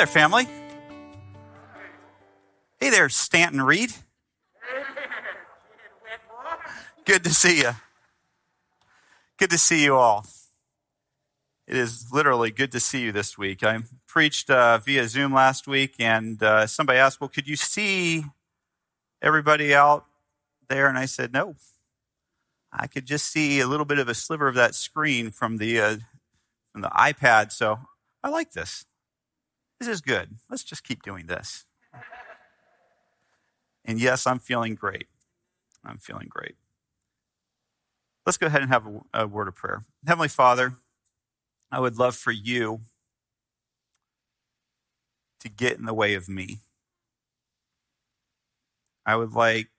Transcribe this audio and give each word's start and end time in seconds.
There, 0.00 0.06
family. 0.06 0.48
Hey 2.80 2.88
there, 2.88 3.10
Stanton 3.10 3.60
Reed. 3.60 3.92
Good 7.04 7.22
to 7.24 7.34
see 7.34 7.58
you. 7.58 7.72
Good 9.36 9.50
to 9.50 9.58
see 9.58 9.84
you 9.84 9.96
all. 9.96 10.24
It 11.66 11.76
is 11.76 12.10
literally 12.10 12.50
good 12.50 12.72
to 12.72 12.80
see 12.80 13.02
you 13.02 13.12
this 13.12 13.36
week. 13.36 13.62
I 13.62 13.78
preached 14.06 14.48
uh, 14.48 14.78
via 14.78 15.06
Zoom 15.06 15.34
last 15.34 15.68
week, 15.68 15.96
and 15.98 16.42
uh, 16.42 16.66
somebody 16.66 16.98
asked, 16.98 17.20
Well, 17.20 17.28
could 17.28 17.46
you 17.46 17.56
see 17.56 18.24
everybody 19.20 19.74
out 19.74 20.06
there? 20.70 20.88
And 20.88 20.96
I 20.96 21.04
said, 21.04 21.30
No. 21.30 21.56
I 22.72 22.86
could 22.86 23.04
just 23.04 23.26
see 23.26 23.60
a 23.60 23.66
little 23.66 23.84
bit 23.84 23.98
of 23.98 24.08
a 24.08 24.14
sliver 24.14 24.48
of 24.48 24.54
that 24.54 24.74
screen 24.74 25.30
from 25.30 25.58
the, 25.58 25.78
uh, 25.78 25.96
from 26.72 26.80
the 26.80 26.88
iPad, 26.88 27.52
so 27.52 27.80
I 28.24 28.30
like 28.30 28.52
this. 28.52 28.86
This 29.80 29.88
is 29.88 30.02
good. 30.02 30.36
Let's 30.50 30.62
just 30.62 30.84
keep 30.84 31.02
doing 31.02 31.26
this. 31.26 31.64
And 33.82 33.98
yes, 33.98 34.26
I'm 34.26 34.38
feeling 34.38 34.74
great. 34.74 35.06
I'm 35.82 35.96
feeling 35.96 36.28
great. 36.28 36.56
Let's 38.26 38.36
go 38.36 38.46
ahead 38.46 38.60
and 38.60 38.70
have 38.70 38.86
a, 38.86 39.22
a, 39.22 39.26
word 39.26 39.48
of 39.48 39.56
prayer. 39.56 39.84
Heavenly 40.06 40.28
Father, 40.28 40.74
I 41.72 41.80
would 41.80 41.96
love 41.98 42.14
for 42.14 42.30
you 42.30 42.80
to 45.40 45.48
get 45.48 45.78
in 45.78 45.86
the 45.86 45.94
way 45.94 46.12
of 46.12 46.28
me. 46.28 46.58
I 49.06 49.16
would 49.16 49.32
like 49.32 49.70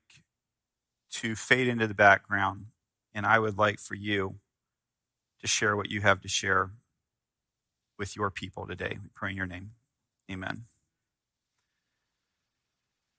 to 1.11 1.35
fade 1.35 1.67
into 1.67 1.85
the 1.85 1.93
background, 1.93 2.65
and 3.13 3.23
I 3.25 3.37
would 3.37 3.59
like 3.59 3.79
for 3.79 3.93
you 3.93 4.37
to 5.41 5.47
share 5.47 5.77
what 5.77 5.91
you 5.91 6.01
have 6.01 6.21
to 6.21 6.27
share 6.27 6.71
with 7.99 8.15
your 8.15 8.31
people 8.31 8.65
today. 8.65 8.97
We 8.99 9.09
pray 9.13 9.29
in 9.29 9.37
your 9.37 9.45
name. 9.45 9.71
Amen. 10.31 10.63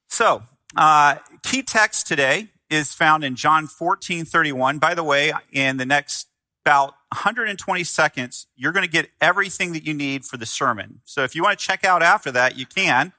So, 0.09 0.43
uh, 0.77 1.17
key 1.43 1.63
text 1.63 2.07
today 2.07 2.49
is 2.71 2.95
found 2.95 3.25
in 3.25 3.37
John 3.37 3.67
14 3.67 4.25
31. 4.25 4.79
By 4.79 4.95
the 4.95 5.05
way, 5.05 5.33
in 5.53 5.77
the 5.77 5.87
next 5.87 6.29
about 6.65 6.95
120 7.13 7.85
seconds, 7.85 8.47
you're 8.57 8.73
going 8.73 8.85
to 8.85 8.91
get 8.91 9.11
everything 9.21 9.73
that 9.73 9.85
you 9.85 9.93
need 9.93 10.25
for 10.25 10.37
the 10.37 10.47
sermon. 10.47 11.01
So 11.05 11.25
if 11.25 11.35
you 11.35 11.43
want 11.43 11.59
to 11.59 11.65
check 11.65 11.85
out 11.85 12.03
after 12.03 12.31
that, 12.31 12.57
you 12.57 12.67
can. 12.67 13.13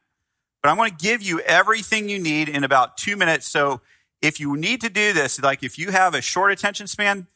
But 0.61 0.69
I'm 0.69 0.77
going 0.77 0.91
to 0.91 0.97
give 0.97 1.21
you 1.21 1.41
everything 1.41 2.08
you 2.08 2.19
need 2.19 2.47
in 2.47 2.64
about 2.64 2.95
two 2.97 3.17
minutes. 3.17 3.47
So 3.47 3.81
if 4.21 4.39
you 4.39 4.55
need 4.55 4.80
to 4.81 4.89
do 4.89 5.11
this, 5.11 5.41
like 5.41 5.61
if 5.61 5.77
you 5.77 5.91
have 5.91 6.16
a 6.16 6.21
short 6.21 6.53
attention 6.53 6.88
span, 6.88 7.27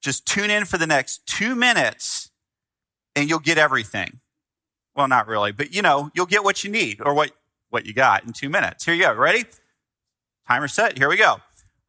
just 0.00 0.26
tune 0.26 0.48
in 0.48 0.64
for 0.64 0.78
the 0.78 0.86
next 0.86 1.26
two 1.26 1.56
minutes 1.56 2.30
and 3.16 3.28
you'll 3.28 3.40
get 3.40 3.58
everything. 3.58 4.20
Well, 4.98 5.06
not 5.06 5.28
really, 5.28 5.52
but 5.52 5.72
you 5.72 5.80
know, 5.80 6.10
you'll 6.12 6.26
get 6.26 6.42
what 6.42 6.64
you 6.64 6.70
need 6.72 7.00
or 7.00 7.14
what, 7.14 7.30
what 7.70 7.86
you 7.86 7.94
got 7.94 8.24
in 8.24 8.32
two 8.32 8.48
minutes. 8.48 8.84
Here 8.84 8.94
you 8.94 9.04
go. 9.04 9.14
Ready? 9.14 9.44
Timer 10.48 10.66
set. 10.66 10.98
Here 10.98 11.08
we 11.08 11.16
go. 11.16 11.36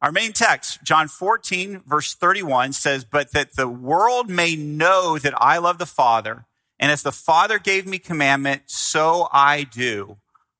Our 0.00 0.12
main 0.12 0.32
text, 0.32 0.84
John 0.84 1.08
14, 1.08 1.82
verse 1.84 2.14
31 2.14 2.72
says, 2.72 3.04
But 3.04 3.32
that 3.32 3.56
the 3.56 3.66
world 3.66 4.30
may 4.30 4.54
know 4.54 5.18
that 5.18 5.34
I 5.36 5.58
love 5.58 5.78
the 5.78 5.86
Father, 5.86 6.46
and 6.78 6.92
as 6.92 7.02
the 7.02 7.10
Father 7.10 7.58
gave 7.58 7.84
me 7.84 7.98
commandment, 7.98 8.62
so 8.66 9.26
I 9.32 9.64
do. 9.64 10.18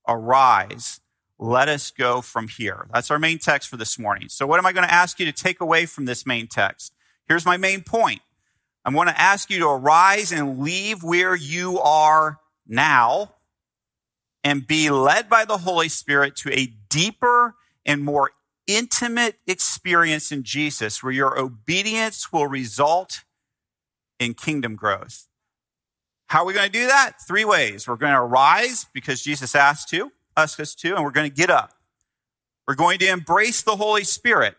Arise, 0.08 1.00
let 1.38 1.68
us 1.68 1.92
go 1.92 2.20
from 2.20 2.48
here. 2.48 2.88
That's 2.92 3.12
our 3.12 3.20
main 3.20 3.38
text 3.38 3.68
for 3.68 3.76
this 3.76 3.96
morning. 3.96 4.28
So, 4.28 4.44
what 4.44 4.58
am 4.58 4.66
I 4.66 4.72
going 4.72 4.88
to 4.88 4.92
ask 4.92 5.20
you 5.20 5.26
to 5.26 5.32
take 5.32 5.60
away 5.60 5.86
from 5.86 6.06
this 6.06 6.26
main 6.26 6.48
text? 6.48 6.92
Here's 7.28 7.46
my 7.46 7.56
main 7.56 7.82
point 7.82 8.22
I'm 8.84 8.94
going 8.94 9.06
to 9.06 9.20
ask 9.20 9.50
you 9.50 9.60
to 9.60 9.68
arise 9.68 10.32
and 10.32 10.58
leave 10.58 11.04
where 11.04 11.36
you 11.36 11.78
are 11.78 12.39
now 12.70 13.34
and 14.42 14.66
be 14.66 14.88
led 14.88 15.28
by 15.28 15.44
the 15.44 15.58
Holy 15.58 15.88
Spirit 15.88 16.36
to 16.36 16.52
a 16.58 16.72
deeper 16.88 17.56
and 17.84 18.02
more 18.02 18.30
intimate 18.66 19.36
experience 19.46 20.32
in 20.32 20.42
Jesus 20.42 21.02
where 21.02 21.12
your 21.12 21.38
obedience 21.38 22.32
will 22.32 22.46
result 22.46 23.24
in 24.18 24.34
kingdom 24.34 24.76
growth. 24.76 25.26
How 26.28 26.42
are 26.42 26.46
we 26.46 26.54
going 26.54 26.66
to 26.66 26.72
do 26.72 26.86
that? 26.86 27.14
Three 27.26 27.44
ways. 27.44 27.88
We're 27.88 27.96
going 27.96 28.12
to 28.12 28.20
arise 28.20 28.86
because 28.94 29.20
Jesus 29.20 29.54
asked 29.54 29.88
to, 29.88 30.12
us 30.36 30.54
to, 30.56 30.94
and 30.94 31.04
we're 31.04 31.10
going 31.10 31.28
to 31.28 31.36
get 31.36 31.50
up. 31.50 31.72
We're 32.68 32.76
going 32.76 33.00
to 33.00 33.08
embrace 33.08 33.62
the 33.62 33.74
Holy 33.74 34.04
Spirit. 34.04 34.54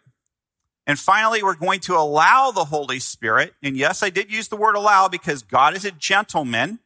And 0.86 1.00
finally, 1.00 1.42
we're 1.42 1.56
going 1.56 1.80
to 1.82 1.96
allow 1.96 2.52
the 2.52 2.66
Holy 2.66 3.00
Spirit. 3.00 3.54
And 3.64 3.78
yes, 3.78 4.04
I 4.04 4.10
did 4.10 4.32
use 4.32 4.50
the 4.50 4.58
word 4.58 4.76
allow 4.76 5.08
because 5.08 5.44
God 5.44 5.76
is 5.76 5.86
a 5.86 5.92
gentleman. 5.92 6.80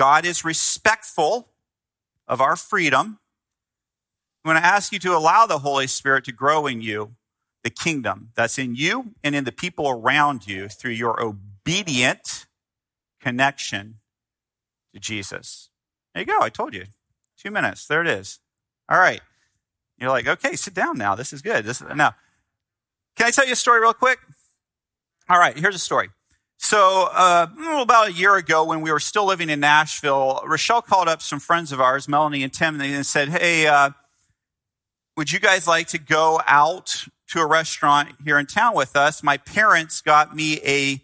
God 0.00 0.24
is 0.24 0.46
respectful 0.46 1.50
of 2.26 2.40
our 2.40 2.56
freedom. 2.56 3.18
I'm 4.42 4.50
going 4.50 4.56
to 4.56 4.66
ask 4.66 4.94
you 4.94 4.98
to 5.00 5.14
allow 5.14 5.44
the 5.44 5.58
Holy 5.58 5.86
Spirit 5.86 6.24
to 6.24 6.32
grow 6.32 6.66
in 6.66 6.80
you 6.80 7.16
the 7.64 7.68
kingdom 7.68 8.30
that's 8.34 8.58
in 8.58 8.74
you 8.74 9.12
and 9.22 9.34
in 9.34 9.44
the 9.44 9.52
people 9.52 9.90
around 9.90 10.46
you 10.46 10.68
through 10.68 10.92
your 10.92 11.22
obedient 11.22 12.46
connection 13.20 13.96
to 14.94 15.00
Jesus. 15.00 15.68
There 16.14 16.22
you 16.22 16.26
go. 16.26 16.40
I 16.40 16.48
told 16.48 16.72
you. 16.72 16.86
Two 17.36 17.50
minutes. 17.50 17.86
There 17.86 18.00
it 18.00 18.08
is. 18.08 18.40
All 18.88 18.98
right. 18.98 19.20
You're 19.98 20.08
like, 20.08 20.26
okay, 20.26 20.56
sit 20.56 20.72
down 20.72 20.96
now. 20.96 21.14
This 21.14 21.34
is 21.34 21.42
good. 21.42 21.66
This 21.66 21.82
is, 21.82 21.94
now, 21.94 22.14
can 23.16 23.26
I 23.26 23.32
tell 23.32 23.44
you 23.44 23.52
a 23.52 23.56
story 23.56 23.82
real 23.82 23.92
quick? 23.92 24.18
All 25.28 25.38
right, 25.38 25.58
here's 25.58 25.74
a 25.74 25.78
story. 25.78 26.08
So, 26.62 27.08
uh, 27.10 27.46
about 27.80 28.08
a 28.08 28.12
year 28.12 28.36
ago, 28.36 28.64
when 28.64 28.82
we 28.82 28.92
were 28.92 29.00
still 29.00 29.24
living 29.24 29.48
in 29.48 29.60
Nashville, 29.60 30.42
Rochelle 30.44 30.82
called 30.82 31.08
up 31.08 31.22
some 31.22 31.40
friends 31.40 31.72
of 31.72 31.80
ours, 31.80 32.06
Melanie 32.06 32.42
and 32.42 32.52
Tim, 32.52 32.78
and 32.82 33.06
said, 33.06 33.30
Hey, 33.30 33.66
uh, 33.66 33.90
would 35.16 35.32
you 35.32 35.40
guys 35.40 35.66
like 35.66 35.86
to 35.88 35.98
go 35.98 36.38
out 36.46 37.06
to 37.28 37.40
a 37.40 37.46
restaurant 37.46 38.10
here 38.22 38.38
in 38.38 38.44
town 38.44 38.74
with 38.74 38.94
us? 38.94 39.22
My 39.22 39.38
parents 39.38 40.02
got 40.02 40.36
me 40.36 40.60
a 40.62 41.00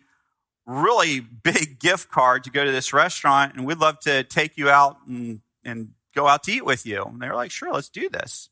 really 0.66 1.20
big 1.20 1.80
gift 1.80 2.10
card 2.10 2.44
to 2.44 2.50
go 2.50 2.62
to 2.62 2.70
this 2.70 2.92
restaurant, 2.92 3.54
and 3.54 3.64
we'd 3.64 3.78
love 3.78 3.98
to 4.00 4.24
take 4.24 4.58
you 4.58 4.68
out 4.68 4.98
and, 5.08 5.40
and 5.64 5.92
go 6.14 6.28
out 6.28 6.44
to 6.44 6.52
eat 6.52 6.66
with 6.66 6.84
you. 6.84 7.02
And 7.02 7.18
they 7.18 7.28
were 7.28 7.34
like, 7.34 7.50
Sure, 7.50 7.72
let's 7.72 7.88
do 7.88 8.10
this. 8.10 8.50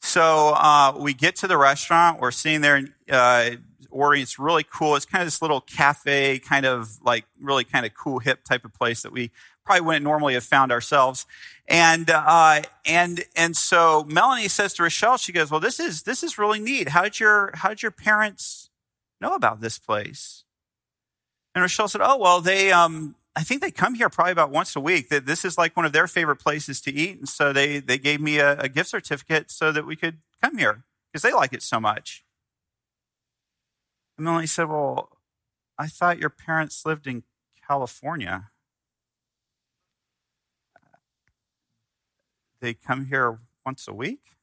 So 0.00 0.54
uh, 0.56 0.94
we 0.98 1.12
get 1.12 1.36
to 1.36 1.46
the 1.46 1.58
restaurant. 1.58 2.20
We're 2.22 2.30
sitting 2.30 2.62
there 2.62 2.88
uh, 3.10 3.50
ordering. 3.92 4.22
It's 4.22 4.38
really 4.38 4.64
cool. 4.64 4.96
It's 4.96 5.06
kind 5.06 5.22
of 5.22 5.26
this 5.26 5.42
little 5.42 5.60
cafe, 5.60 6.38
kind 6.38 6.66
of 6.66 6.98
like 7.04 7.24
really 7.40 7.64
kind 7.64 7.86
of 7.86 7.94
cool, 7.94 8.18
hip 8.18 8.44
type 8.44 8.64
of 8.64 8.72
place 8.74 9.02
that 9.02 9.12
we 9.12 9.30
probably 9.64 9.82
wouldn't 9.82 10.04
normally 10.04 10.34
have 10.34 10.44
found 10.44 10.72
ourselves. 10.72 11.26
And 11.68 12.10
uh, 12.10 12.62
and 12.84 13.24
and 13.36 13.56
so 13.56 14.04
Melanie 14.08 14.48
says 14.48 14.74
to 14.74 14.82
Rochelle, 14.82 15.16
she 15.16 15.32
goes, 15.32 15.50
"Well, 15.50 15.60
this 15.60 15.78
is 15.78 16.02
this 16.02 16.22
is 16.22 16.38
really 16.38 16.58
neat. 16.58 16.88
How 16.88 17.02
did 17.02 17.20
your 17.20 17.52
how 17.54 17.68
did 17.68 17.82
your 17.82 17.92
parents 17.92 18.70
know 19.20 19.34
about 19.34 19.60
this 19.60 19.78
place?" 19.78 20.44
And 21.54 21.62
Rochelle 21.62 21.88
said, 21.88 22.00
"Oh, 22.02 22.18
well, 22.18 22.40
they 22.40 22.72
um, 22.72 23.14
I 23.34 23.42
think 23.42 23.62
they 23.62 23.70
come 23.70 23.94
here 23.94 24.08
probably 24.08 24.32
about 24.32 24.50
once 24.50 24.76
a 24.76 24.80
week. 24.80 25.08
That 25.08 25.26
this 25.26 25.44
is 25.44 25.56
like 25.56 25.76
one 25.76 25.86
of 25.86 25.92
their 25.92 26.06
favorite 26.06 26.36
places 26.36 26.80
to 26.82 26.92
eat, 26.92 27.18
and 27.18 27.28
so 27.28 27.52
they 27.52 27.78
they 27.78 27.98
gave 27.98 28.20
me 28.20 28.38
a, 28.38 28.58
a 28.58 28.68
gift 28.68 28.90
certificate 28.90 29.50
so 29.50 29.72
that 29.72 29.86
we 29.86 29.96
could 29.96 30.18
come 30.42 30.58
here 30.58 30.84
because 31.10 31.22
they 31.22 31.32
like 31.32 31.52
it 31.52 31.62
so 31.62 31.80
much. 31.80 32.24
And 34.22 34.26
Melanie 34.26 34.46
said, 34.46 34.68
"Well, 34.68 35.18
I 35.76 35.88
thought 35.88 36.20
your 36.20 36.30
parents 36.30 36.86
lived 36.86 37.08
in 37.08 37.24
California. 37.66 38.52
They 42.60 42.72
come 42.72 43.06
here 43.06 43.40
once 43.66 43.88
a 43.88 43.92
week." 43.92 44.36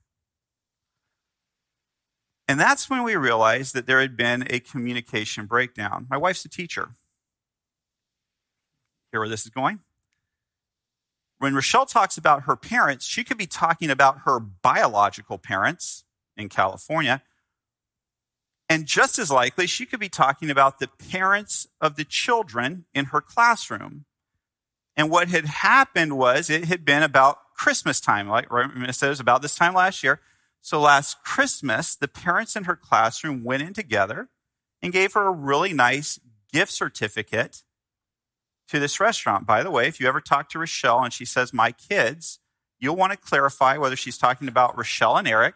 And 2.46 2.60
that's 2.60 2.90
when 2.90 3.04
we 3.04 3.16
realized 3.16 3.74
that 3.74 3.86
there 3.86 4.02
had 4.02 4.18
been 4.18 4.46
a 4.52 4.60
communication 4.60 5.46
breakdown. 5.46 6.08
My 6.10 6.18
wife's 6.18 6.44
a 6.44 6.50
teacher. 6.50 6.90
Hear 9.14 9.22
where 9.22 9.30
this 9.30 9.46
is 9.46 9.50
going? 9.50 9.80
When 11.38 11.56
Rochelle 11.56 11.86
talks 11.86 12.18
about 12.18 12.44
her 12.44 12.58
parents, 12.58 13.06
she 13.06 13.24
could 13.24 13.38
be 13.38 13.48
talking 13.48 13.90
about 13.90 14.24
her 14.26 14.42
biological 14.42 15.38
parents 15.38 16.04
in 16.36 16.50
California, 16.50 17.24
And 18.70 18.86
just 18.86 19.18
as 19.18 19.32
likely, 19.32 19.66
she 19.66 19.88
could 19.88 20.00
be 20.00 20.10
talking 20.10 20.52
about 20.52 20.78
the 20.78 20.88
parents 20.88 21.68
of 21.82 21.96
the 21.96 22.06
children 22.06 22.86
in 22.94 23.06
her 23.06 23.20
classroom. 23.20 24.06
And 24.96 25.10
what 25.10 25.30
had 25.30 25.46
happened 25.46 26.18
was 26.18 26.50
it 26.50 26.66
had 26.66 26.86
been 26.86 27.02
about 27.02 27.40
Christmas 27.56 28.00
time, 28.00 28.30
like 28.30 28.48
said, 28.92 29.08
it 29.08 29.10
was 29.10 29.20
about 29.20 29.42
this 29.42 29.56
time 29.56 29.74
last 29.74 30.04
year. 30.04 30.22
So 30.62 30.80
last 30.80 31.24
Christmas, 31.24 31.96
the 31.96 32.08
parents 32.08 32.56
in 32.56 32.66
her 32.66 32.76
classroom 32.76 33.44
went 33.44 33.64
in 33.64 33.74
together 33.74 34.30
and 34.82 34.94
gave 34.94 35.14
her 35.14 35.28
a 35.28 35.32
really 35.32 35.74
nice 35.74 36.20
gift 36.54 36.72
certificate 36.72 37.64
to 38.68 38.80
this 38.80 39.00
restaurant. 39.00 39.48
By 39.48 39.64
the 39.64 39.72
way, 39.72 39.88
if 39.88 40.00
you 40.00 40.08
ever 40.08 40.22
talk 40.22 40.50
to 40.50 40.60
Rochelle 40.60 41.04
and 41.04 41.14
she 41.14 41.26
says, 41.26 41.54
my 41.54 41.72
kids, 41.72 42.40
you'll 42.78 42.96
want 42.96 43.12
to 43.12 43.18
clarify 43.18 43.78
whether 43.78 43.96
she's 43.96 44.18
talking 44.18 44.48
about 44.48 44.78
Rochelle 44.78 45.18
and 45.18 45.28
Eric 45.28 45.56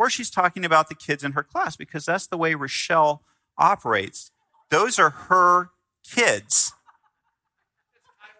or 0.00 0.08
she's 0.08 0.30
talking 0.30 0.64
about 0.64 0.88
the 0.88 0.94
kids 0.94 1.22
in 1.22 1.32
her 1.32 1.42
class 1.42 1.76
because 1.76 2.06
that's 2.06 2.26
the 2.26 2.38
way 2.38 2.54
Rochelle 2.54 3.22
operates. 3.58 4.30
Those 4.70 4.98
are 4.98 5.10
her 5.10 5.68
kids. 6.02 6.72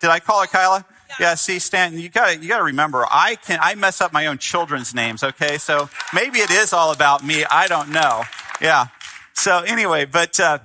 Did 0.01 0.09
I 0.09 0.21
call 0.21 0.43
it 0.43 0.49
Kyla? 0.49 0.87
Yeah, 1.19 1.35
see, 1.35 1.59
Stanton, 1.59 2.01
you 2.01 2.09
gotta, 2.09 2.39
you 2.39 2.49
gotta 2.49 2.65
remember, 2.65 3.05
I 3.11 3.35
can, 3.35 3.59
I 3.61 3.75
mess 3.75 4.01
up 4.01 4.11
my 4.11 4.27
own 4.29 4.39
children's 4.39 4.95
names, 4.95 5.23
okay? 5.23 5.59
So 5.59 5.91
maybe 6.15 6.39
it 6.39 6.51
is 6.51 6.73
all 6.73 6.93
about 6.93 7.23
me. 7.23 7.45
I 7.45 7.67
don't 7.67 7.91
know. 7.91 8.23
Yeah. 8.63 8.87
So 9.35 9.59
anyway, 9.59 10.07
but, 10.07 10.41
uh, 10.41 10.61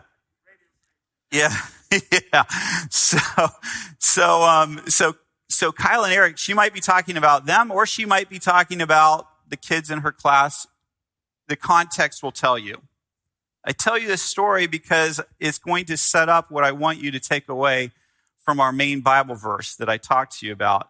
yeah, 1.30 1.54
yeah. 1.92 2.44
So, 2.90 3.18
so, 4.00 4.44
um, 4.44 4.80
so 4.88 5.16
so 5.50 5.74
Kyle 5.74 6.06
and 6.06 6.14
Eric, 6.14 6.38
she 6.38 6.54
might 6.54 6.74
be 6.74 6.80
talking 6.80 7.18
about 7.18 7.46
them 7.46 7.70
or 7.70 7.86
she 7.86 8.06
might 8.06 8.30
be 8.30 8.40
talking 8.40 8.82
about 8.82 9.28
the 9.50 9.58
kids 9.58 9.92
in 9.92 10.00
her 10.00 10.14
class. 10.14 10.68
The 11.48 11.56
context 11.56 12.24
will 12.24 12.32
tell 12.32 12.58
you. 12.58 12.82
I 13.64 13.72
tell 13.72 13.98
you 13.98 14.08
this 14.08 14.22
story 14.22 14.68
because 14.68 15.20
it's 15.40 15.58
going 15.58 15.86
to 15.86 15.98
set 15.98 16.30
up 16.30 16.52
what 16.52 16.64
I 16.64 16.72
want 16.72 17.02
you 17.02 17.12
to 17.12 17.20
take 17.20 17.50
away 17.50 17.92
from 18.44 18.60
our 18.60 18.72
main 18.72 19.02
Bible 19.02 19.36
verse 19.36 19.76
that 19.76 19.90
I 19.90 19.98
talked 19.98 20.40
to 20.40 20.46
you 20.46 20.54
about. 20.54 20.90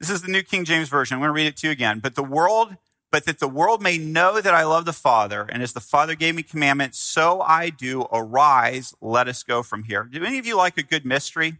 This 0.00 0.08
is 0.08 0.22
the 0.22 0.30
New 0.30 0.42
King 0.42 0.64
James 0.64 0.88
Version. 0.88 1.14
I'm 1.14 1.20
going 1.20 1.28
to 1.28 1.34
read 1.34 1.46
it 1.46 1.56
to 1.58 1.66
you 1.68 1.70
again. 1.70 1.98
But 1.98 2.14
the 2.14 2.24
world, 2.24 2.76
but 3.12 3.26
that 3.26 3.38
the 3.38 3.48
world 3.48 3.82
may 3.82 3.98
know 3.98 4.40
that 4.40 4.54
I 4.54 4.64
love 4.64 4.86
the 4.86 4.92
Father, 4.92 5.46
and 5.50 5.62
as 5.62 5.74
the 5.74 5.80
Father 5.80 6.14
gave 6.14 6.34
me 6.34 6.42
commandments, 6.42 6.98
so 6.98 7.42
I 7.42 7.70
do. 7.70 8.06
Arise, 8.10 8.94
let 9.02 9.28
us 9.28 9.42
go 9.42 9.62
from 9.62 9.84
here. 9.84 10.04
Do 10.04 10.24
any 10.24 10.38
of 10.38 10.46
you 10.46 10.56
like 10.56 10.78
a 10.78 10.82
good 10.82 11.04
mystery? 11.04 11.58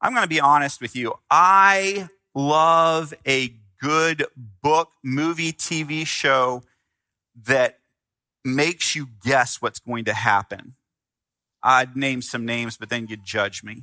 I'm 0.00 0.12
going 0.12 0.24
to 0.24 0.28
be 0.28 0.40
honest 0.40 0.80
with 0.80 0.94
you. 0.94 1.14
I 1.28 2.08
love 2.34 3.12
a 3.26 3.52
good 3.80 4.26
book, 4.62 4.90
movie, 5.02 5.52
TV 5.52 6.06
show 6.06 6.62
that 7.46 7.78
makes 8.44 8.96
you 8.96 9.08
guess 9.24 9.60
what's 9.60 9.78
going 9.78 10.04
to 10.06 10.14
happen. 10.14 10.74
I'd 11.62 11.96
name 11.96 12.22
some 12.22 12.44
names, 12.44 12.76
but 12.76 12.88
then 12.88 13.06
you'd 13.08 13.24
judge 13.24 13.62
me. 13.62 13.82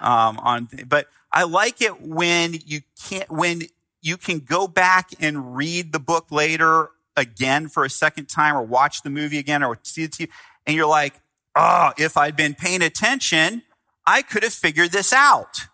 Um, 0.00 0.38
on, 0.38 0.68
but 0.86 1.08
I 1.32 1.44
like 1.44 1.82
it 1.82 2.00
when 2.00 2.54
you 2.64 2.80
can't, 3.08 3.30
when 3.30 3.62
you 4.00 4.16
can 4.16 4.38
go 4.38 4.66
back 4.66 5.10
and 5.20 5.56
read 5.56 5.92
the 5.92 5.98
book 5.98 6.30
later 6.30 6.90
again 7.16 7.68
for 7.68 7.84
a 7.84 7.90
second 7.90 8.26
time 8.26 8.56
or 8.56 8.62
watch 8.62 9.02
the 9.02 9.10
movie 9.10 9.38
again 9.38 9.62
or 9.62 9.78
see 9.82 10.04
it, 10.04 10.18
and 10.66 10.76
you're 10.76 10.86
like, 10.86 11.20
oh, 11.54 11.92
if 11.98 12.16
I'd 12.16 12.36
been 12.36 12.54
paying 12.54 12.80
attention, 12.80 13.62
I 14.06 14.22
could 14.22 14.42
have 14.42 14.54
figured 14.54 14.92
this 14.92 15.12
out. 15.12 15.66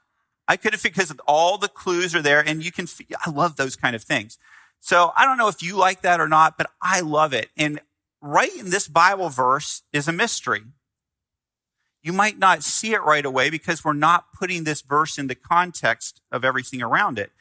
I 0.48 0.56
could 0.56 0.72
have, 0.72 0.82
because 0.82 1.12
all 1.26 1.58
the 1.58 1.68
clues 1.68 2.14
are 2.14 2.22
there 2.22 2.40
and 2.40 2.64
you 2.64 2.72
can, 2.72 2.86
I 3.24 3.30
love 3.30 3.56
those 3.56 3.76
kind 3.76 3.94
of 3.94 4.02
things. 4.02 4.38
So 4.80 5.12
I 5.16 5.24
don't 5.24 5.38
know 5.38 5.48
if 5.48 5.62
you 5.62 5.76
like 5.76 6.02
that 6.02 6.20
or 6.20 6.28
not, 6.28 6.56
but 6.56 6.70
I 6.80 7.00
love 7.00 7.32
it. 7.32 7.50
And 7.56 7.80
right 8.20 8.54
in 8.56 8.70
this 8.70 8.88
Bible 8.88 9.28
verse 9.28 9.82
is 9.92 10.08
a 10.08 10.12
mystery. 10.12 10.62
You 12.02 12.12
might 12.12 12.38
not 12.38 12.62
see 12.62 12.92
it 12.92 13.02
right 13.02 13.24
away 13.24 13.50
because 13.50 13.84
we're 13.84 13.92
not 13.92 14.32
putting 14.32 14.64
this 14.64 14.80
verse 14.80 15.18
in 15.18 15.26
the 15.26 15.34
context 15.34 16.20
of 16.30 16.44
everything 16.44 16.80
around 16.80 17.18
it. 17.18 17.32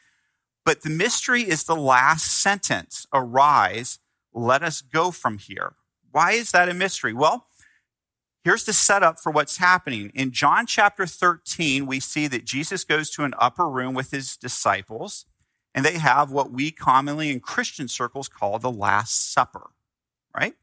But 0.64 0.82
the 0.82 0.90
mystery 0.90 1.42
is 1.42 1.64
the 1.64 1.76
last 1.76 2.24
sentence 2.42 3.06
Arise, 3.14 4.00
let 4.34 4.62
us 4.64 4.80
go 4.80 5.12
from 5.12 5.38
here. 5.38 5.74
Why 6.10 6.32
is 6.32 6.50
that 6.50 6.68
a 6.68 6.74
mystery? 6.74 7.12
Well, 7.12 7.46
Here's 8.46 8.62
the 8.62 8.72
setup 8.72 9.18
for 9.18 9.32
what's 9.32 9.56
happening. 9.56 10.12
In 10.14 10.30
John 10.30 10.66
chapter 10.66 11.04
13, 11.04 11.84
we 11.84 11.98
see 11.98 12.28
that 12.28 12.44
Jesus 12.44 12.84
goes 12.84 13.10
to 13.10 13.24
an 13.24 13.34
upper 13.40 13.68
room 13.68 13.92
with 13.92 14.12
his 14.12 14.36
disciples, 14.36 15.26
and 15.76 15.84
they 15.84 15.98
have 15.98 16.32
what 16.32 16.50
we 16.50 16.70
commonly 16.70 17.30
in 17.30 17.38
Christian 17.38 17.86
circles 17.86 18.28
call 18.28 18.58
the 18.58 18.70
Last 18.70 19.30
Supper, 19.30 19.68
right? 20.34 20.54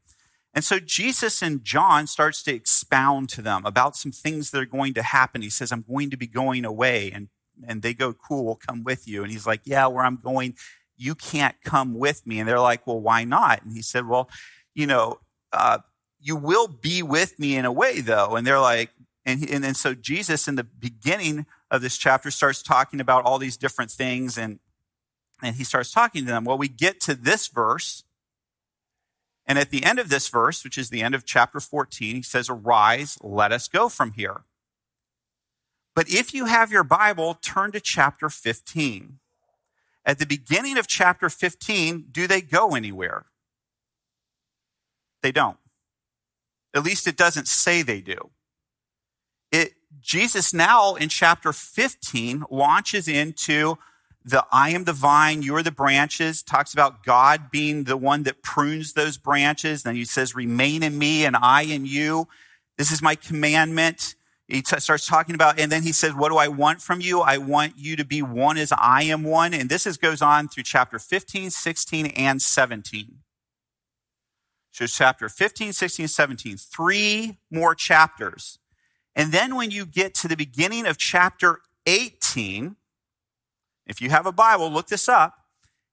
And 0.52 0.64
so 0.64 0.80
Jesus 0.80 1.40
in 1.40 1.62
John 1.62 2.08
starts 2.08 2.42
to 2.42 2.52
expound 2.52 3.28
to 3.30 3.42
them 3.42 3.64
about 3.64 3.96
some 3.96 4.10
things 4.10 4.50
that 4.50 4.60
are 4.60 4.66
going 4.66 4.92
to 4.94 5.02
happen. 5.02 5.40
He 5.40 5.50
says, 5.50 5.70
I'm 5.70 5.84
going 5.88 6.10
to 6.10 6.16
be 6.16 6.26
going 6.26 6.64
away. 6.64 7.12
And, 7.12 7.28
and 7.66 7.80
they 7.80 7.94
go, 7.94 8.12
Cool, 8.12 8.44
we'll 8.44 8.56
come 8.56 8.82
with 8.82 9.06
you. 9.06 9.22
And 9.22 9.30
he's 9.30 9.46
like, 9.46 9.60
Yeah, 9.64 9.86
where 9.86 10.04
I'm 10.04 10.16
going, 10.16 10.56
you 10.96 11.14
can't 11.14 11.56
come 11.64 11.94
with 11.94 12.26
me. 12.26 12.40
And 12.40 12.48
they're 12.48 12.60
like, 12.60 12.84
Well, 12.84 13.00
why 13.00 13.22
not? 13.22 13.62
And 13.62 13.72
he 13.72 13.82
said, 13.82 14.08
Well, 14.08 14.28
you 14.74 14.86
know, 14.88 15.20
uh, 15.52 15.78
you 16.20 16.34
will 16.34 16.66
be 16.66 17.04
with 17.04 17.38
me 17.38 17.56
in 17.56 17.64
a 17.64 17.72
way 17.72 18.00
though. 18.00 18.34
And 18.34 18.44
they're 18.44 18.60
like, 18.60 18.90
and, 19.24 19.48
and 19.48 19.62
then 19.62 19.74
so 19.74 19.94
Jesus 19.94 20.48
in 20.48 20.56
the 20.56 20.64
beginning 20.64 21.46
of 21.70 21.82
this 21.82 21.96
chapter 21.96 22.30
starts 22.32 22.62
talking 22.62 23.00
about 23.00 23.24
all 23.24 23.38
these 23.38 23.56
different 23.56 23.92
things 23.92 24.36
and, 24.36 24.58
and 25.44 25.56
he 25.56 25.64
starts 25.64 25.92
talking 25.92 26.24
to 26.24 26.30
them. 26.30 26.44
Well, 26.44 26.58
we 26.58 26.68
get 26.68 27.00
to 27.02 27.14
this 27.14 27.48
verse. 27.48 28.04
And 29.46 29.58
at 29.58 29.70
the 29.70 29.84
end 29.84 29.98
of 29.98 30.08
this 30.08 30.28
verse, 30.28 30.64
which 30.64 30.78
is 30.78 30.88
the 30.88 31.02
end 31.02 31.14
of 31.14 31.26
chapter 31.26 31.60
14, 31.60 32.16
he 32.16 32.22
says, 32.22 32.48
arise, 32.48 33.18
let 33.22 33.52
us 33.52 33.68
go 33.68 33.88
from 33.88 34.12
here. 34.12 34.42
But 35.94 36.08
if 36.08 36.34
you 36.34 36.46
have 36.46 36.72
your 36.72 36.84
Bible, 36.84 37.34
turn 37.34 37.72
to 37.72 37.80
chapter 37.80 38.28
15. 38.28 39.18
At 40.04 40.18
the 40.18 40.26
beginning 40.26 40.76
of 40.76 40.86
chapter 40.86 41.28
15, 41.28 42.06
do 42.10 42.26
they 42.26 42.40
go 42.40 42.74
anywhere? 42.74 43.26
They 45.22 45.32
don't. 45.32 45.58
At 46.74 46.82
least 46.82 47.06
it 47.06 47.16
doesn't 47.16 47.48
say 47.48 47.82
they 47.82 48.00
do. 48.00 48.30
It, 49.52 49.74
Jesus 50.00 50.52
now 50.52 50.96
in 50.96 51.08
chapter 51.08 51.52
15 51.52 52.44
launches 52.50 53.06
into 53.06 53.78
the 54.24 54.46
I 54.50 54.70
am 54.70 54.84
the 54.84 54.92
vine, 54.92 55.42
you're 55.42 55.62
the 55.62 55.70
branches, 55.70 56.42
talks 56.42 56.72
about 56.72 57.04
God 57.04 57.50
being 57.50 57.84
the 57.84 57.96
one 57.96 58.22
that 58.22 58.42
prunes 58.42 58.94
those 58.94 59.18
branches. 59.18 59.82
Then 59.82 59.96
he 59.96 60.04
says, 60.04 60.34
remain 60.34 60.82
in 60.82 60.98
me 60.98 61.26
and 61.26 61.36
I 61.36 61.62
in 61.62 61.84
you. 61.84 62.26
This 62.78 62.90
is 62.90 63.02
my 63.02 63.14
commandment. 63.14 64.14
He 64.48 64.62
t- 64.62 64.78
starts 64.78 65.06
talking 65.06 65.34
about, 65.34 65.58
and 65.58 65.70
then 65.70 65.82
he 65.82 65.92
says, 65.92 66.14
what 66.14 66.30
do 66.30 66.36
I 66.36 66.48
want 66.48 66.80
from 66.80 67.00
you? 67.00 67.20
I 67.20 67.38
want 67.38 67.74
you 67.76 67.96
to 67.96 68.04
be 68.04 68.20
one 68.22 68.56
as 68.56 68.72
I 68.76 69.04
am 69.04 69.24
one. 69.24 69.54
And 69.54 69.68
this 69.68 69.86
is, 69.86 69.96
goes 69.96 70.20
on 70.20 70.48
through 70.48 70.64
chapter 70.64 70.98
15, 70.98 71.50
16, 71.50 72.06
and 72.06 72.42
17. 72.42 73.18
So 74.70 74.86
chapter 74.86 75.28
15, 75.28 75.72
16, 75.72 76.08
17, 76.08 76.56
three 76.56 77.38
more 77.50 77.74
chapters. 77.74 78.58
And 79.14 79.32
then 79.32 79.54
when 79.54 79.70
you 79.70 79.86
get 79.86 80.14
to 80.16 80.28
the 80.28 80.36
beginning 80.36 80.86
of 80.86 80.98
chapter 80.98 81.60
18, 81.86 82.76
if 83.86 84.00
you 84.00 84.10
have 84.10 84.26
a 84.26 84.32
Bible, 84.32 84.70
look 84.70 84.88
this 84.88 85.08
up. 85.08 85.38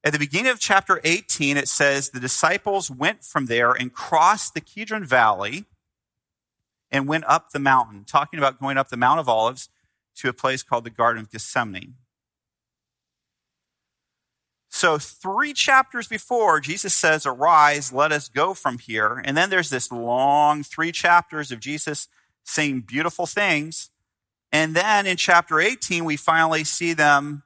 At 0.04 0.12
the 0.12 0.18
beginning 0.18 0.50
of 0.50 0.58
chapter 0.58 1.00
18, 1.04 1.56
it 1.56 1.68
says 1.68 2.10
the 2.10 2.20
disciples 2.20 2.90
went 2.90 3.24
from 3.24 3.46
there 3.46 3.72
and 3.72 3.92
crossed 3.92 4.54
the 4.54 4.60
Kidron 4.60 5.04
Valley 5.04 5.66
and 6.90 7.06
went 7.06 7.24
up 7.26 7.50
the 7.50 7.58
mountain, 7.58 8.04
talking 8.04 8.38
about 8.38 8.60
going 8.60 8.76
up 8.76 8.88
the 8.88 8.96
Mount 8.96 9.20
of 9.20 9.28
Olives 9.28 9.68
to 10.16 10.28
a 10.28 10.32
place 10.32 10.62
called 10.62 10.84
the 10.84 10.90
Garden 10.90 11.22
of 11.22 11.30
Gethsemane. 11.30 11.94
So, 14.68 14.98
three 14.98 15.52
chapters 15.52 16.08
before, 16.08 16.58
Jesus 16.58 16.94
says, 16.94 17.26
Arise, 17.26 17.92
let 17.92 18.10
us 18.10 18.28
go 18.28 18.54
from 18.54 18.78
here. 18.78 19.22
And 19.24 19.36
then 19.36 19.50
there's 19.50 19.70
this 19.70 19.92
long 19.92 20.62
three 20.62 20.92
chapters 20.92 21.52
of 21.52 21.60
Jesus 21.60 22.08
saying 22.42 22.80
beautiful 22.80 23.26
things. 23.26 23.90
And 24.50 24.74
then 24.74 25.06
in 25.06 25.16
chapter 25.16 25.60
18, 25.60 26.04
we 26.04 26.16
finally 26.16 26.64
see 26.64 26.94
them 26.94 27.42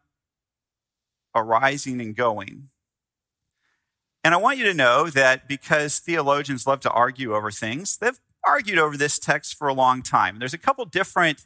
arising 1.36 2.00
and 2.00 2.16
going. 2.16 2.70
And 4.24 4.34
I 4.34 4.38
want 4.38 4.58
you 4.58 4.64
to 4.64 4.74
know 4.74 5.08
that 5.10 5.46
because 5.46 6.00
theologians 6.00 6.66
love 6.66 6.80
to 6.80 6.90
argue 6.90 7.34
over 7.34 7.50
things, 7.50 7.98
they've 7.98 8.18
argued 8.44 8.78
over 8.78 8.96
this 8.96 9.18
text 9.18 9.54
for 9.56 9.68
a 9.68 9.74
long 9.74 10.02
time. 10.02 10.38
There's 10.38 10.54
a 10.54 10.58
couple 10.58 10.84
different 10.84 11.44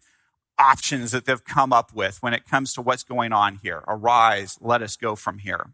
options 0.59 1.11
that 1.11 1.25
they've 1.25 1.45
come 1.45 1.73
up 1.73 1.93
with 1.93 2.23
when 2.23 2.35
it 2.35 2.47
comes 2.47 2.73
to 2.75 2.83
what's 2.83 3.03
going 3.03 3.33
on 3.33 3.59
here. 3.63 3.83
Arise, 3.89 4.59
let 4.61 4.83
us 4.83 4.97
go 4.97 5.17
from 5.17 5.39
here. 5.39 5.73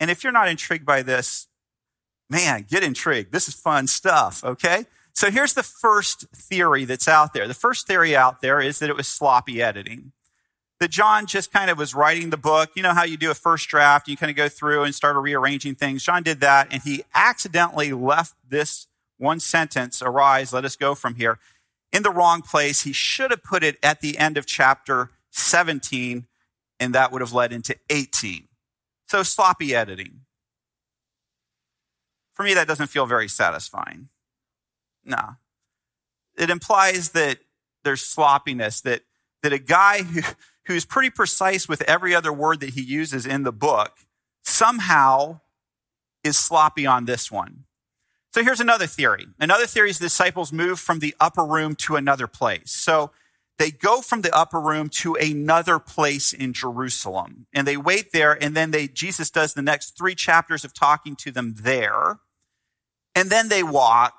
And 0.00 0.10
if 0.10 0.24
you're 0.24 0.32
not 0.32 0.48
intrigued 0.48 0.86
by 0.86 1.02
this, 1.02 1.48
man, 2.28 2.66
get 2.68 2.82
intrigued. 2.82 3.32
This 3.32 3.48
is 3.48 3.54
fun 3.54 3.86
stuff, 3.86 4.42
okay? 4.44 4.86
So 5.12 5.30
here's 5.30 5.54
the 5.54 5.62
first 5.62 6.26
theory 6.34 6.84
that's 6.84 7.06
out 7.06 7.32
there. 7.32 7.46
The 7.46 7.54
first 7.54 7.86
theory 7.86 8.16
out 8.16 8.40
there 8.40 8.60
is 8.60 8.80
that 8.80 8.90
it 8.90 8.96
was 8.96 9.06
sloppy 9.06 9.62
editing. 9.62 10.12
That 10.84 10.90
John 10.90 11.24
just 11.24 11.50
kind 11.50 11.70
of 11.70 11.78
was 11.78 11.94
writing 11.94 12.28
the 12.28 12.36
book. 12.36 12.72
You 12.74 12.82
know 12.82 12.92
how 12.92 13.04
you 13.04 13.16
do 13.16 13.30
a 13.30 13.34
first 13.34 13.70
draft, 13.70 14.06
you 14.06 14.18
kind 14.18 14.28
of 14.28 14.36
go 14.36 14.50
through 14.50 14.82
and 14.82 14.94
start 14.94 15.16
rearranging 15.16 15.76
things. 15.76 16.04
John 16.04 16.22
did 16.22 16.40
that, 16.40 16.68
and 16.70 16.82
he 16.82 17.04
accidentally 17.14 17.94
left 17.94 18.34
this 18.46 18.86
one 19.16 19.40
sentence, 19.40 20.02
arise, 20.02 20.52
let 20.52 20.66
us 20.66 20.76
go 20.76 20.94
from 20.94 21.14
here, 21.14 21.38
in 21.90 22.02
the 22.02 22.10
wrong 22.10 22.42
place. 22.42 22.82
He 22.82 22.92
should 22.92 23.30
have 23.30 23.42
put 23.42 23.64
it 23.64 23.78
at 23.82 24.02
the 24.02 24.18
end 24.18 24.36
of 24.36 24.44
chapter 24.44 25.08
17, 25.30 26.26
and 26.78 26.94
that 26.94 27.10
would 27.10 27.22
have 27.22 27.32
led 27.32 27.50
into 27.50 27.74
18. 27.88 28.46
So 29.06 29.22
sloppy 29.22 29.74
editing. 29.74 30.20
For 32.34 32.42
me, 32.42 32.52
that 32.52 32.68
doesn't 32.68 32.88
feel 32.88 33.06
very 33.06 33.28
satisfying. 33.28 34.10
No. 35.02 35.36
It 36.36 36.50
implies 36.50 37.12
that 37.12 37.38
there's 37.84 38.02
sloppiness, 38.02 38.82
that, 38.82 39.00
that 39.42 39.54
a 39.54 39.58
guy 39.58 40.02
who, 40.02 40.20
who's 40.66 40.84
pretty 40.84 41.10
precise 41.10 41.68
with 41.68 41.82
every 41.82 42.14
other 42.14 42.32
word 42.32 42.60
that 42.60 42.70
he 42.70 42.82
uses 42.82 43.26
in 43.26 43.42
the 43.42 43.52
book 43.52 43.92
somehow 44.42 45.40
is 46.22 46.38
sloppy 46.38 46.86
on 46.86 47.04
this 47.04 47.30
one. 47.30 47.64
So 48.32 48.42
here's 48.42 48.60
another 48.60 48.86
theory. 48.86 49.26
Another 49.38 49.66
theory 49.66 49.90
is 49.90 49.98
the 49.98 50.06
disciples 50.06 50.52
move 50.52 50.80
from 50.80 50.98
the 50.98 51.14
upper 51.20 51.44
room 51.44 51.76
to 51.76 51.96
another 51.96 52.26
place. 52.26 52.72
So 52.72 53.12
they 53.58 53.70
go 53.70 54.00
from 54.00 54.22
the 54.22 54.34
upper 54.34 54.60
room 54.60 54.88
to 54.88 55.14
another 55.14 55.78
place 55.78 56.32
in 56.32 56.52
Jerusalem 56.52 57.46
and 57.52 57.66
they 57.66 57.76
wait 57.76 58.10
there 58.12 58.32
and 58.42 58.56
then 58.56 58.72
they 58.72 58.88
Jesus 58.88 59.30
does 59.30 59.54
the 59.54 59.62
next 59.62 59.96
3 59.96 60.16
chapters 60.16 60.64
of 60.64 60.74
talking 60.74 61.14
to 61.16 61.30
them 61.30 61.54
there. 61.62 62.18
And 63.14 63.30
then 63.30 63.48
they 63.48 63.62
walk 63.62 64.14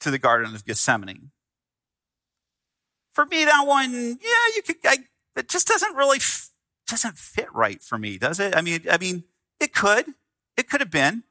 to 0.00 0.10
the 0.10 0.18
garden 0.18 0.54
of 0.54 0.66
Gethsemane. 0.66 1.30
For 3.14 3.24
me 3.24 3.44
that 3.46 3.66
one, 3.66 3.92
yeah, 3.92 4.54
you 4.54 4.62
could 4.62 4.76
I, 4.84 4.98
it 5.36 5.48
just 5.48 5.66
doesn't 5.66 5.96
really 5.96 6.18
doesn't 6.86 7.16
fit 7.16 7.52
right 7.54 7.82
for 7.82 7.98
me, 7.98 8.18
does 8.18 8.40
it? 8.40 8.56
I 8.56 8.60
mean, 8.60 8.82
I 8.90 8.98
mean, 8.98 9.24
it 9.60 9.74
could. 9.74 10.06
It 10.56 10.68
could 10.68 10.80
have 10.80 10.90
been. 10.90 11.24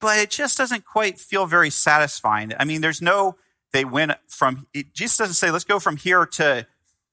But 0.00 0.18
it 0.18 0.30
just 0.30 0.58
doesn't 0.58 0.84
quite 0.84 1.20
feel 1.20 1.46
very 1.46 1.70
satisfying. 1.70 2.52
I 2.58 2.64
mean, 2.64 2.80
there's 2.80 3.00
no, 3.00 3.36
they 3.72 3.84
went 3.84 4.12
from, 4.26 4.66
Jesus 4.92 5.16
doesn't 5.16 5.34
say, 5.34 5.50
let's 5.50 5.64
go 5.64 5.78
from 5.78 5.96
here 5.96 6.26
to 6.26 6.66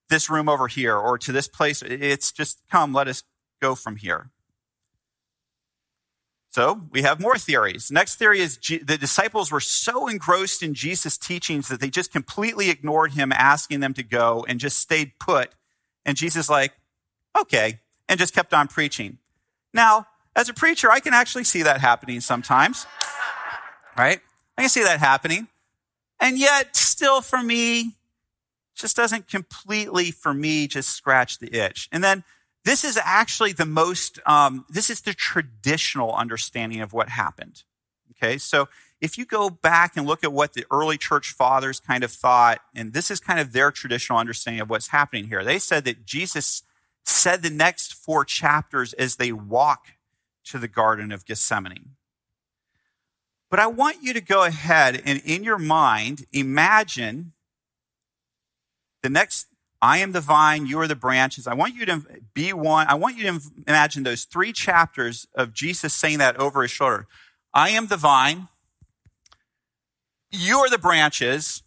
this 0.10 0.29
room 0.29 0.50
over 0.50 0.67
here 0.67 0.98
or 0.98 1.17
to 1.19 1.31
this 1.31 1.48
place. 1.48 1.84
It's 1.84 2.31
just, 2.31 2.60
come, 2.72 2.93
let 2.93 3.08
us 3.08 3.24
go 3.62 3.75
from 3.75 3.98
here. 3.98 4.31
So 6.51 6.82
we 6.91 7.03
have 7.03 7.20
more 7.20 7.38
theories. 7.38 7.91
Next 7.91 8.15
theory 8.15 8.39
is 8.39 8.58
the 8.58 8.98
disciples 8.98 9.51
were 9.51 9.60
so 9.60 10.08
engrossed 10.08 10.63
in 10.63 10.74
Jesus' 10.74 11.18
teachings 11.18 11.68
that 11.68 11.79
they 11.79 11.89
just 11.89 12.12
completely 12.12 12.72
ignored 12.72 13.13
him 13.13 13.32
asking 13.32 13.82
them 13.82 13.94
to 13.94 14.03
go 14.03 14.46
and 14.48 14.60
just 14.60 14.79
stayed 14.79 15.12
put. 15.20 15.51
And 16.06 16.18
Jesus 16.18 16.50
like, 16.50 16.74
okay, 17.39 17.79
and 18.08 18.18
just 18.20 18.34
kept 18.34 18.53
on 18.53 18.68
preaching. 18.68 19.20
Now, 19.74 20.08
as 20.36 20.50
a 20.50 20.53
preacher, 20.53 20.89
I 20.89 21.00
can 21.00 21.13
actually 21.13 21.44
see 21.44 21.63
that 21.63 21.82
happening 21.82 22.20
sometimes, 22.20 22.88
right? 23.96 24.20
I 24.58 24.62
can 24.62 24.70
see 24.70 24.84
that 24.84 25.00
happening. 25.00 25.48
And 26.20 26.38
yet, 26.38 26.75
still 26.75 27.22
for 27.22 27.44
me, 27.44 27.94
just 28.75 28.96
doesn't 28.96 29.27
completely, 29.27 30.12
for 30.12 30.34
me, 30.34 30.68
just 30.68 30.89
scratch 30.89 31.38
the 31.38 31.53
itch. 31.53 31.88
And 31.91 32.03
then 32.03 32.24
this 32.66 32.84
is 32.84 33.00
actually 33.04 33.54
the 33.54 33.66
most, 33.66 34.20
um, 34.25 34.66
this 34.70 34.89
is 34.89 35.01
the 35.01 35.13
traditional 35.13 36.13
understanding 36.13 36.82
of 36.82 36.94
what 36.94 37.10
happened. 37.10 37.63
Okay, 38.12 38.38
so 38.38 38.68
if 39.00 39.18
you 39.18 39.25
go 39.25 39.50
back 39.50 39.96
and 39.96 40.06
look 40.06 40.24
at 40.24 40.34
what 40.34 40.54
the 40.54 40.66
early 40.72 40.98
church 40.98 41.32
fathers 41.32 41.80
kind 41.80 42.04
of 42.04 42.12
thought, 42.12 42.60
and 42.75 42.92
this 42.92 43.10
is 43.10 43.20
kind 43.20 43.39
of 43.39 43.54
their 43.54 43.72
traditional 43.72 44.20
understanding 44.20 44.62
of 44.62 44.70
what's 44.70 44.89
happening 44.89 45.28
here, 45.28 45.44
they 45.44 45.60
said 45.60 45.86
that 45.86 46.06
Jesus 46.06 46.63
said 47.06 47.42
the 47.42 47.50
next 47.50 47.94
four 47.94 48.25
chapters 48.25 48.94
as 48.94 49.16
they 49.16 49.32
walk 49.32 49.94
to 50.46 50.60
the 50.60 50.68
Garden 50.68 51.12
of 51.12 51.25
Gethsemane. 51.25 51.92
But 53.50 53.60
I 53.60 53.68
want 53.68 54.04
you 54.04 54.13
to 54.13 54.22
go 54.22 54.44
ahead 54.44 55.01
and 55.06 55.22
in 55.25 55.44
your 55.44 55.58
mind 55.58 56.25
imagine 56.32 57.34
the 59.01 59.10
next 59.10 59.48
I 59.81 60.00
am 60.00 60.12
the 60.12 60.21
vine, 60.21 60.65
you 60.65 60.79
are 60.79 60.88
the 60.88 60.95
branches. 60.95 61.48
I 61.48 61.53
want 61.53 61.75
you 61.75 61.86
to 61.86 62.03
be 62.33 62.51
one. 62.51 62.88
I 62.88 62.95
want 62.95 63.17
you 63.17 63.24
to 63.31 63.39
imagine 63.65 64.03
those 64.03 64.25
three 64.25 64.51
chapters 64.51 65.27
of 65.36 65.53
Jesus 65.53 65.93
saying 65.93 66.17
that 66.17 66.38
over 66.38 66.62
his 66.62 66.71
shoulder. 66.71 67.07
I 67.53 67.69
am 67.69 67.88
the 67.88 67.98
vine, 67.98 68.48
you 70.31 70.57
are 70.59 70.69
the 70.69 70.77
branches. 70.77 71.63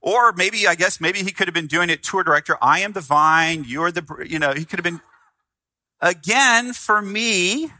Or 0.00 0.32
maybe, 0.32 0.68
I 0.68 0.76
guess, 0.76 1.00
maybe 1.00 1.24
he 1.24 1.32
could 1.32 1.48
have 1.48 1.54
been 1.54 1.66
doing 1.66 1.90
it 1.90 2.04
tour 2.04 2.22
director. 2.22 2.56
I 2.62 2.78
am 2.80 2.92
the 2.92 3.00
vine, 3.00 3.64
you 3.66 3.82
are 3.82 3.90
the, 3.90 4.24
you 4.24 4.38
know, 4.38 4.52
he 4.52 4.64
could 4.64 4.78
have 4.78 4.84
been 4.84 5.00
again, 6.00 6.72
for 6.72 7.02
me, 7.02 7.72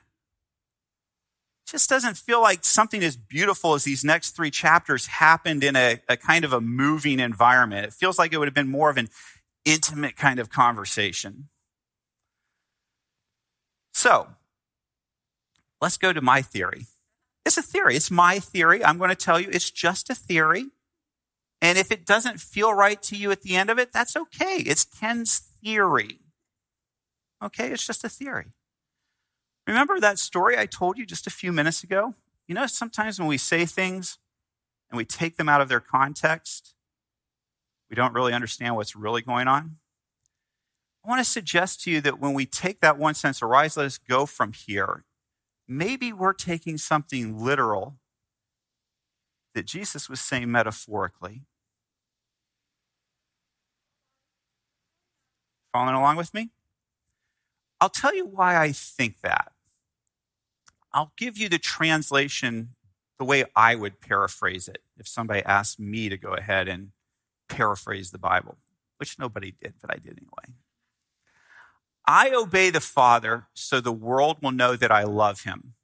just 1.66 1.90
doesn't 1.90 2.16
feel 2.16 2.40
like 2.40 2.64
something 2.64 3.02
as 3.02 3.16
beautiful 3.16 3.74
as 3.74 3.84
these 3.84 4.04
next 4.04 4.30
three 4.36 4.50
chapters 4.50 5.06
happened 5.06 5.64
in 5.64 5.74
a, 5.74 6.00
a, 6.08 6.16
kind 6.16 6.44
of 6.44 6.52
a 6.52 6.60
moving 6.60 7.18
environment. 7.18 7.84
It 7.84 7.92
feels 7.92 8.18
like 8.18 8.32
it 8.32 8.38
would 8.38 8.46
have 8.46 8.54
been 8.54 8.68
more 8.68 8.88
of 8.88 8.96
an 8.96 9.08
intimate 9.64 10.16
kind 10.16 10.38
of 10.38 10.48
conversation. 10.48 11.48
So, 13.92 14.28
let's 15.80 15.96
go 15.96 16.12
to 16.12 16.20
my 16.20 16.40
theory. 16.40 16.86
It's 17.44 17.56
a 17.56 17.62
theory. 17.62 17.96
It's 17.96 18.10
my 18.10 18.38
theory. 18.38 18.84
I'm 18.84 18.98
going 18.98 19.10
to 19.10 19.16
tell 19.16 19.40
you 19.40 19.48
it's 19.50 19.70
just 19.70 20.08
a 20.08 20.14
theory. 20.14 20.66
And 21.60 21.78
if 21.78 21.90
it 21.90 22.06
doesn't 22.06 22.40
feel 22.40 22.72
right 22.74 23.00
to 23.02 23.16
you 23.16 23.30
at 23.32 23.42
the 23.42 23.56
end 23.56 23.70
of 23.70 23.78
it, 23.78 23.92
that's 23.92 24.16
okay. 24.16 24.62
It's 24.64 24.84
Ken's 24.84 25.38
theory. 25.62 26.20
Okay, 27.42 27.70
it's 27.70 27.86
just 27.86 28.04
a 28.04 28.08
theory. 28.08 28.46
Remember 29.66 29.98
that 29.98 30.18
story 30.18 30.56
I 30.56 30.66
told 30.66 30.96
you 30.96 31.04
just 31.04 31.26
a 31.26 31.30
few 31.30 31.52
minutes 31.52 31.82
ago? 31.82 32.14
You 32.46 32.54
know, 32.54 32.66
sometimes 32.66 33.18
when 33.18 33.28
we 33.28 33.38
say 33.38 33.66
things 33.66 34.18
and 34.90 34.96
we 34.96 35.04
take 35.04 35.36
them 35.36 35.48
out 35.48 35.60
of 35.60 35.68
their 35.68 35.80
context, 35.80 36.74
we 37.90 37.96
don't 37.96 38.14
really 38.14 38.32
understand 38.32 38.76
what's 38.76 38.94
really 38.94 39.22
going 39.22 39.48
on. 39.48 39.76
I 41.04 41.08
want 41.08 41.20
to 41.20 41.30
suggest 41.30 41.82
to 41.82 41.90
you 41.90 42.00
that 42.02 42.20
when 42.20 42.34
we 42.34 42.46
take 42.46 42.80
that 42.80 42.98
one 42.98 43.14
sense, 43.14 43.42
arise, 43.42 43.76
let 43.76 43.86
us 43.86 43.98
go 43.98 44.26
from 44.26 44.52
here, 44.52 45.04
maybe 45.68 46.12
we're 46.12 46.32
taking 46.32 46.78
something 46.78 47.38
literal 47.38 47.96
that 49.54 49.66
Jesus 49.66 50.08
was 50.08 50.20
saying 50.20 50.50
metaphorically. 50.50 51.42
Following 55.72 55.94
along 55.94 56.16
with 56.16 56.34
me? 56.34 56.50
I'll 57.80 57.88
tell 57.88 58.14
you 58.14 58.26
why 58.26 58.56
I 58.56 58.72
think 58.72 59.20
that. 59.22 59.52
I'll 60.96 61.12
give 61.18 61.36
you 61.36 61.50
the 61.50 61.58
translation 61.58 62.70
the 63.18 63.26
way 63.26 63.44
I 63.54 63.74
would 63.74 64.00
paraphrase 64.00 64.66
it 64.66 64.78
if 64.96 65.06
somebody 65.06 65.42
asked 65.44 65.78
me 65.78 66.08
to 66.08 66.16
go 66.16 66.32
ahead 66.32 66.68
and 66.68 66.92
paraphrase 67.50 68.12
the 68.12 68.18
Bible, 68.18 68.56
which 68.96 69.18
nobody 69.18 69.52
did, 69.52 69.74
but 69.82 69.92
I 69.92 69.98
did 69.98 70.18
anyway. 70.18 70.56
I 72.08 72.30
obey 72.34 72.70
the 72.70 72.80
Father 72.80 73.48
so 73.52 73.78
the 73.78 73.92
world 73.92 74.38
will 74.40 74.52
know 74.52 74.74
that 74.74 74.90
I 74.90 75.02
love 75.02 75.42
him. 75.42 75.74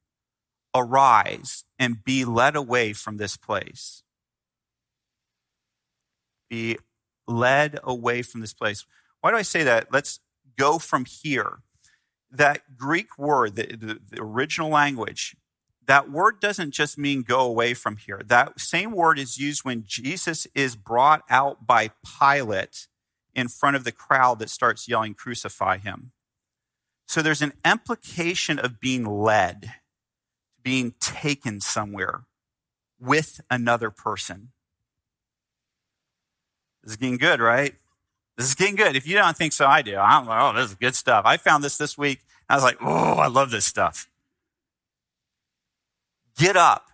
Arise 0.74 1.64
and 1.78 2.02
be 2.02 2.24
led 2.24 2.56
away 2.56 2.94
from 2.94 3.18
this 3.18 3.36
place. 3.36 4.04
Be 6.48 6.78
led 7.28 7.78
away 7.84 8.22
from 8.22 8.40
this 8.40 8.54
place. 8.54 8.86
Why 9.20 9.30
do 9.30 9.36
I 9.36 9.42
say 9.42 9.62
that? 9.62 9.88
Let's 9.92 10.20
go 10.56 10.78
from 10.78 11.04
here 11.04 11.58
that 12.32 12.76
Greek 12.76 13.18
word, 13.18 13.56
the, 13.56 13.66
the, 13.66 14.00
the, 14.10 14.20
original 14.20 14.70
language, 14.70 15.36
that 15.86 16.10
word 16.10 16.40
doesn't 16.40 16.70
just 16.70 16.96
mean 16.96 17.22
go 17.22 17.40
away 17.40 17.74
from 17.74 17.98
here. 17.98 18.22
That 18.24 18.58
same 18.58 18.92
word 18.92 19.18
is 19.18 19.38
used 19.38 19.64
when 19.64 19.84
Jesus 19.86 20.46
is 20.54 20.74
brought 20.74 21.22
out 21.28 21.66
by 21.66 21.90
Pilate 22.18 22.88
in 23.34 23.48
front 23.48 23.76
of 23.76 23.84
the 23.84 23.92
crowd 23.92 24.38
that 24.38 24.50
starts 24.50 24.88
yelling, 24.88 25.14
Crucify 25.14 25.78
him. 25.78 26.12
So 27.06 27.20
there's 27.20 27.42
an 27.42 27.52
implication 27.64 28.58
of 28.58 28.80
being 28.80 29.04
led, 29.04 29.72
being 30.62 30.94
taken 31.00 31.60
somewhere 31.60 32.22
with 32.98 33.40
another 33.50 33.90
person. 33.90 34.52
This 36.82 36.92
is 36.92 36.96
getting 36.96 37.18
good, 37.18 37.40
right? 37.40 37.74
This 38.36 38.48
is 38.48 38.54
getting 38.54 38.76
good. 38.76 38.96
If 38.96 39.06
you 39.06 39.16
don't 39.16 39.36
think 39.36 39.52
so, 39.52 39.66
I 39.66 39.82
do. 39.82 39.96
I'm 39.96 40.26
like, 40.26 40.40
oh, 40.40 40.56
this 40.56 40.70
is 40.70 40.74
good 40.74 40.94
stuff. 40.94 41.24
I 41.26 41.36
found 41.36 41.62
this 41.62 41.76
this 41.76 41.98
week. 41.98 42.20
I 42.48 42.54
was 42.54 42.64
like, 42.64 42.78
oh, 42.80 43.14
I 43.14 43.26
love 43.26 43.50
this 43.50 43.64
stuff. 43.64 44.08
Get 46.36 46.56
up. 46.56 46.88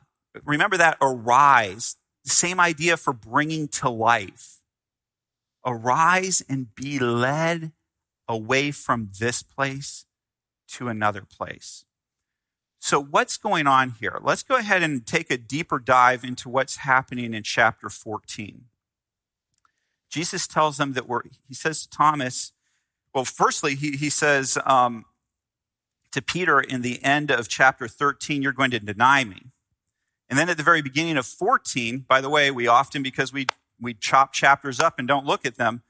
Remember 0.45 0.77
that 0.77 0.99
arise. 1.01 1.97
Same 2.25 2.61
idea 2.61 2.97
for 2.97 3.13
bringing 3.13 3.69
to 3.69 3.89
life. 3.89 4.59
Arise 5.65 6.43
and 6.49 6.75
be 6.75 6.99
led 6.99 7.73
away 8.27 8.71
from 8.71 9.11
this 9.19 9.43
place 9.43 10.05
to 10.69 10.89
another 10.89 11.23
place. 11.23 11.85
So, 12.81 13.03
what's 13.03 13.37
going 13.37 13.67
on 13.67 13.95
here? 13.99 14.19
Let's 14.23 14.43
go 14.43 14.57
ahead 14.57 14.83
and 14.83 15.05
take 15.05 15.31
a 15.31 15.37
deeper 15.37 15.79
dive 15.79 16.25
into 16.25 16.49
what's 16.49 16.77
happening 16.77 17.35
in 17.35 17.43
chapter 17.43 17.89
14. 17.89 18.67
Jesus 20.09 20.47
tells 20.47 20.77
them 20.77 20.93
that 20.95 21.09
we're, 21.09 21.23
he 21.47 21.55
says 21.55 21.83
to 21.83 21.91
Thomas, 21.91 22.53
well, 23.15 23.25
firstly, 23.25 23.75
he, 23.75 23.93
he 23.93 24.11
says 24.11 24.59
um, 24.65 25.05
to 26.13 26.23
Peter 26.23 26.61
in 26.61 26.83
the 26.83 27.03
end 27.03 27.31
of 27.31 27.49
chapter 27.49 27.89
13, 27.89 28.43
you're 28.43 28.53
going 28.53 28.71
to 28.71 28.79
deny 28.79 29.25
me. 29.25 29.47
And 30.29 30.39
then 30.39 30.49
at 30.49 30.57
the 30.57 30.63
very 30.63 30.83
beginning 30.83 31.17
of 31.17 31.27
14, 31.27 32.05
by 32.07 32.21
the 32.21 32.29
way, 32.29 32.51
we 32.51 32.67
often, 32.67 33.03
because 33.03 33.33
we, 33.33 33.49
we 33.81 33.95
chop 33.95 34.33
chapters 34.33 34.79
up 34.81 34.99
and 34.99 35.09
don't 35.09 35.27
look 35.27 35.47
at 35.47 35.57
them, 35.57 35.83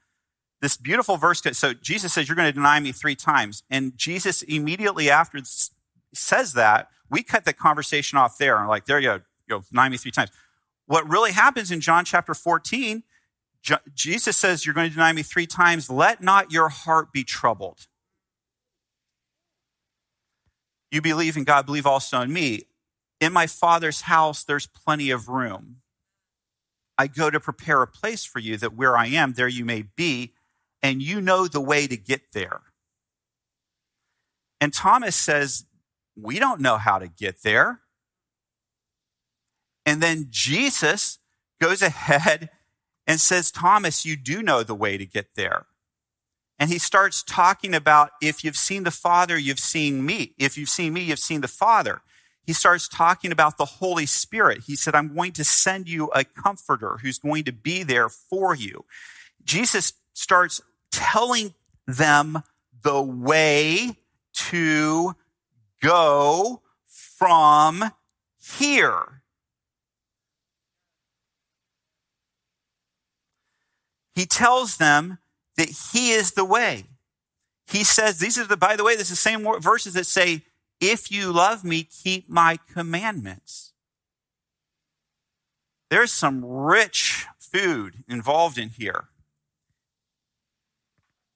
this 0.61 0.77
beautiful 0.77 1.17
verse. 1.17 1.41
So 1.53 1.73
Jesus 1.73 2.13
says, 2.13 2.27
You're 2.27 2.35
going 2.35 2.49
to 2.49 2.53
deny 2.53 2.79
me 2.79 2.91
three 2.91 3.15
times. 3.15 3.63
And 3.69 3.97
Jesus 3.97 4.41
immediately 4.41 5.09
after 5.09 5.39
says 6.13 6.53
that, 6.53 6.89
we 7.09 7.23
cut 7.23 7.45
the 7.45 7.53
conversation 7.53 8.17
off 8.17 8.37
there 8.37 8.57
and 8.57 8.67
like, 8.67 8.85
there 8.85 8.99
you 8.99 9.07
go, 9.07 9.21
you 9.47 9.63
deny 9.71 9.89
me 9.89 9.97
three 9.97 10.11
times. 10.11 10.31
What 10.85 11.07
really 11.07 11.31
happens 11.31 11.71
in 11.71 11.81
John 11.81 12.05
chapter 12.05 12.33
14, 12.33 13.03
Jesus 13.93 14.37
says, 14.37 14.65
You're 14.65 14.75
going 14.75 14.89
to 14.89 14.93
deny 14.93 15.13
me 15.13 15.23
three 15.23 15.47
times. 15.47 15.89
Let 15.89 16.21
not 16.21 16.51
your 16.51 16.69
heart 16.69 17.11
be 17.11 17.23
troubled. 17.23 17.87
You 20.91 21.01
believe 21.01 21.37
in 21.37 21.43
God, 21.43 21.65
believe 21.65 21.85
also 21.85 22.21
in 22.21 22.33
me. 22.33 22.63
In 23.19 23.33
my 23.33 23.47
Father's 23.47 24.01
house, 24.01 24.43
there's 24.43 24.65
plenty 24.65 25.11
of 25.11 25.27
room. 25.27 25.77
I 26.97 27.07
go 27.07 27.29
to 27.29 27.39
prepare 27.39 27.81
a 27.81 27.87
place 27.87 28.25
for 28.25 28.39
you 28.39 28.57
that 28.57 28.75
where 28.75 28.97
I 28.97 29.07
am, 29.07 29.33
there 29.33 29.47
you 29.47 29.65
may 29.65 29.83
be, 29.95 30.33
and 30.81 31.01
you 31.01 31.21
know 31.21 31.47
the 31.47 31.61
way 31.61 31.87
to 31.87 31.97
get 31.97 32.33
there. 32.33 32.61
And 34.61 34.73
Thomas 34.73 35.15
says, 35.15 35.65
We 36.15 36.39
don't 36.39 36.61
know 36.61 36.77
how 36.77 36.99
to 36.99 37.07
get 37.07 37.43
there. 37.43 37.81
And 39.85 40.01
then 40.01 40.27
Jesus 40.29 41.19
goes 41.61 41.81
ahead 41.81 42.49
and 43.09 43.19
says, 43.19 43.49
Thomas, 43.49 44.05
you 44.05 44.15
do 44.15 44.43
know 44.43 44.61
the 44.61 44.75
way 44.75 44.95
to 44.95 45.05
get 45.05 45.33
there. 45.35 45.65
And 46.59 46.69
he 46.69 46.77
starts 46.77 47.23
talking 47.23 47.73
about 47.73 48.11
if 48.21 48.43
you've 48.43 48.55
seen 48.55 48.83
the 48.83 48.91
Father, 48.91 49.35
you've 49.35 49.59
seen 49.59 50.05
me. 50.05 50.35
If 50.37 50.59
you've 50.59 50.69
seen 50.69 50.93
me, 50.93 51.01
you've 51.01 51.17
seen 51.17 51.41
the 51.41 51.47
Father. 51.47 52.01
He 52.45 52.53
starts 52.53 52.87
talking 52.87 53.31
about 53.31 53.57
the 53.57 53.65
Holy 53.65 54.05
Spirit. 54.05 54.61
He 54.67 54.75
said, 54.75 54.93
I'm 54.93 55.15
going 55.15 55.31
to 55.33 55.43
send 55.43 55.89
you 55.89 56.11
a 56.13 56.23
comforter 56.23 56.99
who's 57.01 57.17
going 57.17 57.45
to 57.45 57.51
be 57.51 57.81
there 57.81 58.09
for 58.09 58.53
you. 58.53 58.85
Jesus 59.43 59.93
starts 60.13 60.61
telling 60.91 61.55
them 61.87 62.43
the 62.83 63.01
way 63.01 63.97
to 64.33 65.15
go 65.81 66.61
from 66.85 67.85
here. 68.37 69.18
He 74.19 74.25
tells 74.25 74.75
them 74.75 75.19
that 75.55 75.69
he 75.93 76.11
is 76.11 76.33
the 76.33 76.43
way. 76.43 76.83
He 77.67 77.85
says, 77.85 78.19
these 78.19 78.37
are 78.37 78.43
the, 78.43 78.57
by 78.57 78.75
the 78.75 78.83
way, 78.83 78.97
this 78.97 79.03
is 79.03 79.11
the 79.11 79.15
same 79.15 79.47
verses 79.61 79.93
that 79.93 80.07
say, 80.07 80.43
if 80.81 81.09
you 81.09 81.31
love 81.31 81.63
me, 81.63 81.83
keep 81.83 82.29
my 82.29 82.59
commandments. 82.73 83.71
There's 85.89 86.11
some 86.11 86.43
rich 86.43 87.27
food 87.39 88.03
involved 88.09 88.57
in 88.57 88.67
here. 88.67 89.05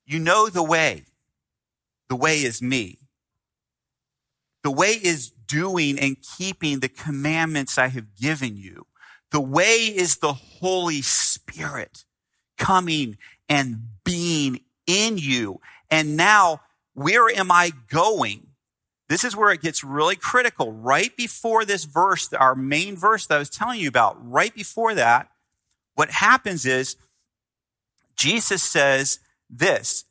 You 0.05 0.19
know 0.19 0.49
the 0.49 0.61
way. 0.61 1.03
The 2.09 2.17
way 2.17 2.39
is 2.39 2.61
me. 2.61 2.97
The 4.61 4.71
way 4.71 4.99
is 5.01 5.29
doing 5.29 5.97
and 5.97 6.17
keeping 6.37 6.81
the 6.81 6.89
commandments 6.89 7.77
I 7.77 7.87
have 7.87 8.13
given 8.13 8.57
you. 8.57 8.87
The 9.31 9.39
way 9.39 9.85
is 9.85 10.17
the 10.17 10.33
Holy 10.33 11.01
Spirit 11.01 12.03
coming 12.63 13.17
and 13.49 13.87
being 14.05 14.61
in 14.87 15.17
you. 15.17 15.59
And 15.91 16.15
now, 16.15 16.61
where 16.93 17.29
am 17.29 17.51
I 17.51 17.71
going? 17.89 18.47
This 19.09 19.25
is 19.25 19.35
where 19.35 19.51
it 19.51 19.61
gets 19.61 19.83
really 19.83 20.15
critical. 20.15 20.71
Right 20.71 21.15
before 21.17 21.65
this 21.65 21.83
verse, 21.83 22.31
our 22.31 22.55
main 22.55 22.95
verse 22.95 23.27
that 23.27 23.35
I 23.35 23.39
was 23.39 23.49
telling 23.49 23.79
you 23.79 23.89
about, 23.89 24.17
right 24.19 24.55
before 24.55 24.95
that, 24.95 25.27
what 25.95 26.09
happens 26.09 26.65
is 26.65 26.95
Jesus 28.15 28.63
says 28.63 29.19
this 29.49 30.05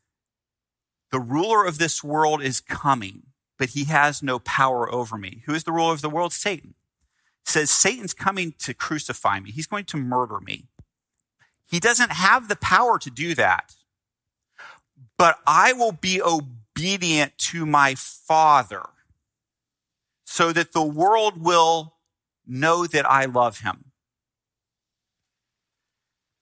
The 1.11 1.21
ruler 1.21 1.65
of 1.65 1.79
this 1.79 2.05
world 2.05 2.43
is 2.43 2.61
coming, 2.61 3.23
but 3.59 3.71
he 3.71 3.85
has 3.85 4.23
no 4.23 4.39
power 4.39 4.93
over 4.93 5.17
me. 5.17 5.43
Who 5.47 5.55
is 5.55 5.65
the 5.65 5.73
ruler 5.73 5.95
of 5.95 6.03
the 6.03 6.11
world? 6.11 6.33
Satan. 6.35 6.75
says 7.45 7.71
Satan's 7.71 8.15
coming 8.15 8.55
to 8.59 8.75
crucify 8.75 9.41
me, 9.41 9.51
he's 9.53 9.67
going 9.67 9.87
to 9.87 9.97
murder 9.97 10.39
me. 10.41 10.69
He 11.73 11.81
doesn't 11.81 12.13
have 12.13 12.49
the 12.49 12.57
power 12.57 12.99
to 12.99 13.11
do 13.11 13.35
that. 13.35 13.75
But 15.17 15.39
I 15.47 15.73
will 15.73 15.93
be 15.93 16.21
obedient 16.21 17.39
to 17.39 17.65
my 17.65 17.95
Father 17.95 18.83
so 20.27 20.53
that 20.53 20.73
the 20.73 20.85
world 20.85 21.43
will 21.43 21.95
know 22.47 22.87
that 22.87 23.11
I 23.11 23.25
love 23.25 23.61
him. 23.61 23.87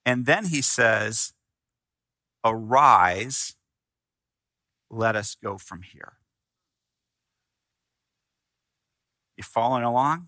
And 0.05 0.27
then 0.27 0.47
he 0.47 0.63
says, 0.63 1.33
Arise, 2.45 3.55
let 4.91 5.15
us 5.15 5.37
go 5.41 5.59
from 5.59 5.83
here. 5.83 6.15
You 9.37 9.45
following 9.45 9.85
along? 9.85 10.27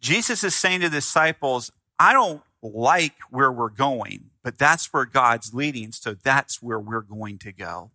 Jesus 0.00 0.44
is 0.44 0.54
saying 0.54 0.82
to 0.82 0.88
the 0.88 0.98
disciples, 0.98 1.72
I 1.98 2.12
don't 2.12 2.42
like 2.62 3.14
where 3.30 3.50
we're 3.50 3.70
going, 3.70 4.30
but 4.42 4.58
that's 4.58 4.92
where 4.92 5.04
God's 5.04 5.54
leading, 5.54 5.92
so 5.92 6.14
that's 6.14 6.62
where 6.62 6.78
we're 6.78 7.00
going 7.00 7.38
to 7.38 7.52
go. 7.52 7.90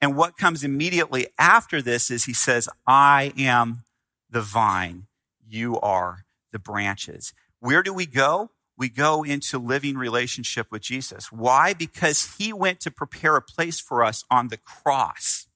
And 0.00 0.16
what 0.16 0.36
comes 0.36 0.62
immediately 0.62 1.28
after 1.38 1.80
this 1.80 2.10
is 2.10 2.24
he 2.24 2.32
says, 2.32 2.68
I 2.86 3.32
am 3.36 3.84
the 4.30 4.42
vine, 4.42 5.06
you 5.48 5.80
are 5.80 6.24
the 6.52 6.58
branches. 6.58 7.32
Where 7.60 7.82
do 7.82 7.92
we 7.92 8.06
go? 8.06 8.50
We 8.78 8.88
go 8.90 9.22
into 9.22 9.58
living 9.58 9.96
relationship 9.96 10.70
with 10.70 10.82
Jesus. 10.82 11.32
Why? 11.32 11.72
Because 11.72 12.36
he 12.36 12.52
went 12.52 12.80
to 12.80 12.90
prepare 12.90 13.36
a 13.36 13.42
place 13.42 13.80
for 13.80 14.04
us 14.04 14.24
on 14.30 14.48
the 14.48 14.58
cross. 14.58 15.46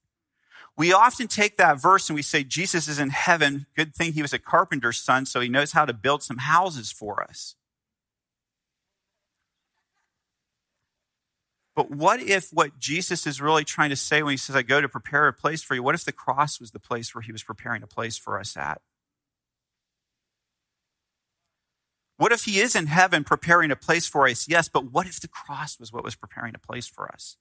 We 0.76 0.94
often 0.94 1.28
take 1.28 1.58
that 1.58 1.80
verse 1.80 2.08
and 2.08 2.14
we 2.14 2.22
say, 2.22 2.42
Jesus 2.42 2.88
is 2.88 2.98
in 2.98 3.10
heaven. 3.10 3.66
Good 3.76 3.94
thing 3.94 4.14
he 4.14 4.22
was 4.22 4.32
a 4.32 4.38
carpenter's 4.38 5.02
son, 5.02 5.26
so 5.26 5.40
he 5.40 5.48
knows 5.50 5.72
how 5.72 5.84
to 5.84 5.92
build 5.92 6.22
some 6.22 6.38
houses 6.38 6.90
for 6.90 7.22
us. 7.22 7.54
But 11.76 11.90
what 11.90 12.20
if 12.20 12.50
what 12.52 12.78
Jesus 12.78 13.26
is 13.26 13.40
really 13.40 13.64
trying 13.64 13.90
to 13.90 13.96
say 13.96 14.22
when 14.22 14.32
he 14.32 14.36
says, 14.36 14.56
I 14.56 14.62
go 14.62 14.80
to 14.80 14.88
prepare 14.88 15.28
a 15.28 15.32
place 15.32 15.62
for 15.62 15.74
you, 15.74 15.82
what 15.82 15.94
if 15.94 16.04
the 16.04 16.12
cross 16.12 16.60
was 16.60 16.72
the 16.72 16.80
place 16.80 17.14
where 17.14 17.22
he 17.22 17.32
was 17.32 17.42
preparing 17.42 17.82
a 17.82 17.86
place 17.86 18.18
for 18.18 18.38
us 18.38 18.56
at? 18.56 18.80
What 22.16 22.32
if 22.32 22.44
he 22.44 22.60
is 22.60 22.76
in 22.76 22.86
heaven 22.86 23.24
preparing 23.24 23.70
a 23.70 23.76
place 23.76 24.06
for 24.06 24.28
us? 24.28 24.46
Yes, 24.46 24.68
but 24.68 24.92
what 24.92 25.06
if 25.06 25.20
the 25.20 25.28
cross 25.28 25.78
was 25.78 25.90
what 25.90 26.04
was 26.04 26.16
preparing 26.16 26.54
a 26.54 26.58
place 26.58 26.86
for 26.86 27.10
us? 27.10 27.38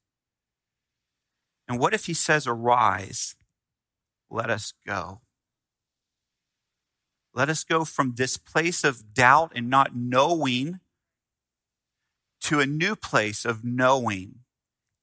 And 1.67 1.79
what 1.79 1.93
if 1.93 2.05
he 2.05 2.13
says, 2.13 2.47
Arise, 2.47 3.35
let 4.29 4.49
us 4.49 4.73
go? 4.87 5.21
Let 7.33 7.49
us 7.49 7.63
go 7.63 7.83
from 7.83 8.13
this 8.15 8.37
place 8.37 8.83
of 8.83 9.13
doubt 9.13 9.51
and 9.53 9.69
not 9.69 9.95
knowing 9.95 10.79
to 12.41 12.59
a 12.59 12.65
new 12.65 12.95
place 12.95 13.45
of 13.45 13.63
knowing 13.63 14.39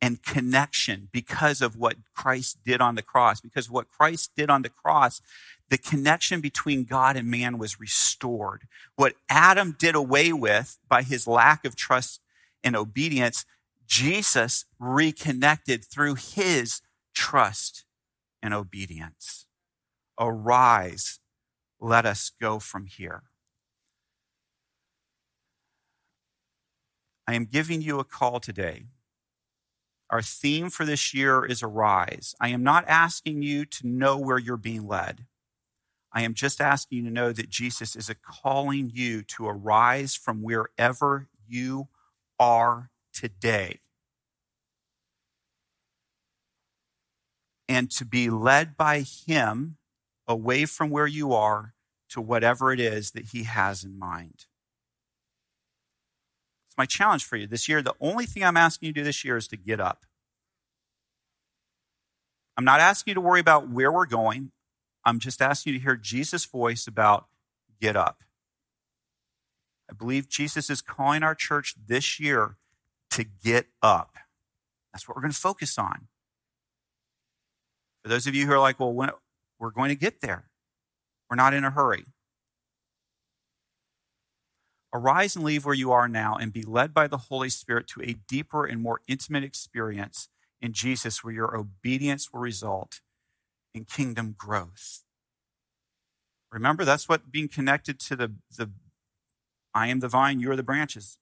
and 0.01 0.23
connection 0.23 1.09
because 1.13 1.63
of 1.63 1.77
what 1.77 1.97
Christ 2.15 2.59
did 2.65 2.81
on 2.81 2.95
the 2.95 3.03
cross. 3.03 3.41
Because 3.41 3.71
what 3.71 3.91
Christ 3.91 4.31
did 4.37 4.51
on 4.51 4.63
the 4.63 4.69
cross, 4.69 5.21
the 5.69 5.79
connection 5.79 6.41
between 6.41 6.85
God 6.85 7.17
and 7.17 7.31
man 7.31 7.59
was 7.59 7.81
restored. 7.81 8.63
What 8.95 9.15
Adam 9.29 9.75
did 9.79 9.95
away 9.95 10.33
with 10.33 10.79
by 10.89 11.03
his 11.03 11.27
lack 11.27 11.65
of 11.65 11.77
trust 11.77 12.21
and 12.63 12.77
obedience, 12.77 13.45
Jesus 13.87 14.65
reconnected 14.79 15.85
through 15.85 16.17
his 16.17 16.83
trust 17.15 17.85
and 18.43 18.53
obedience. 18.53 19.47
Arise, 20.19 21.21
let 21.81 22.07
us 22.07 22.31
go 22.41 22.59
from 22.59 22.87
here. 22.87 23.25
I 27.27 27.35
am 27.35 27.47
giving 27.47 27.83
you 27.83 27.99
a 27.99 28.05
call 28.05 28.41
today. 28.41 28.87
Our 30.11 30.23
theme 30.23 30.71
for 30.71 30.85
this 30.85 31.13
year 31.13 31.45
is 31.45 31.63
Arise. 31.63 32.35
I 32.41 32.49
am 32.49 32.63
not 32.63 32.85
asking 32.87 33.43
you 33.43 33.65
to 33.65 33.87
know 33.87 34.17
where 34.17 34.39
you're 34.39 34.57
being 34.57 34.87
led. 34.87 35.27
I 36.13 36.23
am 36.23 36.35
just 36.35 36.61
asking 36.61 36.99
you 36.99 37.05
to 37.05 37.11
know 37.11 37.33
that 37.33 37.51
Jesus 37.51 37.97
is 37.97 38.11
calling 38.25 38.91
you 38.95 39.23
to 39.23 39.49
arise 39.49 40.15
from 40.15 40.43
wherever 40.43 41.29
you 41.47 41.89
are 42.39 42.91
today 43.13 43.81
and 47.69 47.91
to 47.91 48.05
be 48.05 48.31
led 48.31 48.77
by 48.77 49.01
Him 49.01 49.77
away 50.29 50.65
from 50.65 50.91
where 50.91 51.07
you 51.07 51.33
are 51.33 51.75
to 52.11 52.21
whatever 52.21 52.73
it 52.73 52.81
is 52.81 53.11
that 53.11 53.27
He 53.27 53.43
has 53.43 53.83
in 53.85 53.99
mind 53.99 54.47
my 56.77 56.87
challenge 56.87 57.25
for 57.25 57.37
you 57.37 57.47
this 57.47 57.69
year. 57.69 57.83
The 57.83 57.95
only 58.01 58.27
thing 58.27 58.45
I'm 58.45 58.57
asking 58.57 58.89
you 58.89 58.93
to 58.93 59.01
do 59.01 59.05
this 59.05 59.25
year 59.25 59.37
is 59.37 59.49
to 59.49 59.57
get 59.57 59.81
up. 59.81 60.05
I'm 62.57 62.65
not 62.65 62.81
asking 62.81 63.13
you 63.13 63.15
to 63.17 63.21
worry 63.21 63.41
about 63.41 63.69
where 63.69 63.93
we're 63.93 64.07
going. 64.07 64.53
I'm 65.05 65.19
just 65.19 65.43
asking 65.43 65.75
you 65.75 65.79
to 65.79 65.83
hear 65.85 65.97
Jesus' 65.97 66.45
voice 66.45 66.87
about 66.87 67.27
get 67.81 67.97
up. 67.97 68.23
I 69.91 69.95
believe 69.95 70.29
Jesus 70.29 70.71
is 70.71 70.81
calling 70.81 71.23
our 71.23 71.35
church 71.35 71.75
this 71.87 72.19
year 72.19 72.57
to 73.11 73.25
get 73.25 73.67
up. 73.83 74.17
That's 74.93 75.07
what 75.07 75.17
we're 75.17 75.23
going 75.23 75.33
to 75.33 75.39
focus 75.39 75.79
on. 75.79 76.09
For 78.03 78.09
those 78.09 78.27
of 78.27 78.35
you 78.35 78.47
who 78.47 78.53
are 78.53 78.59
like, 78.59 78.81
well, 78.81 78.93
when, 78.93 79.11
we're 79.59 79.71
going 79.71 79.91
to 79.91 79.95
get 79.95 80.21
there, 80.21 80.49
we're 81.31 81.37
not 81.37 81.55
in 81.55 81.65
a 81.65 81.71
hurry. 81.71 82.05
Arise 84.97 85.37
and 85.37 85.45
leave 85.45 85.67
where 85.67 85.75
you 85.75 85.93
are 85.93 86.09
now 86.09 86.37
and 86.37 86.55
be 86.55 86.63
led 86.63 86.95
by 86.95 87.07
the 87.07 87.19
Holy 87.19 87.51
Spirit 87.51 87.87
to 87.89 88.01
a 88.01 88.15
deeper 88.27 88.65
and 88.65 88.81
more 88.81 89.03
intimate 89.07 89.45
experience 89.45 90.31
in 90.63 90.73
Jesus 90.73 91.23
where 91.23 91.35
your 91.35 91.55
obedience 91.55 92.33
will 92.33 92.41
result 92.41 93.03
in 93.75 93.85
kingdom 93.85 94.35
growth. 94.39 95.03
Remember, 96.51 96.83
that's 96.83 97.11
what 97.11 97.31
being 97.31 97.47
connected 97.47 98.01
to 98.01 98.17
the, 98.17 98.33
the 98.57 98.71
I 99.75 99.89
am 99.89 100.01
the 100.01 100.09
vine, 100.09 100.41
you 100.41 100.51
are 100.51 100.57
the 100.57 100.63
branches. 100.63 101.19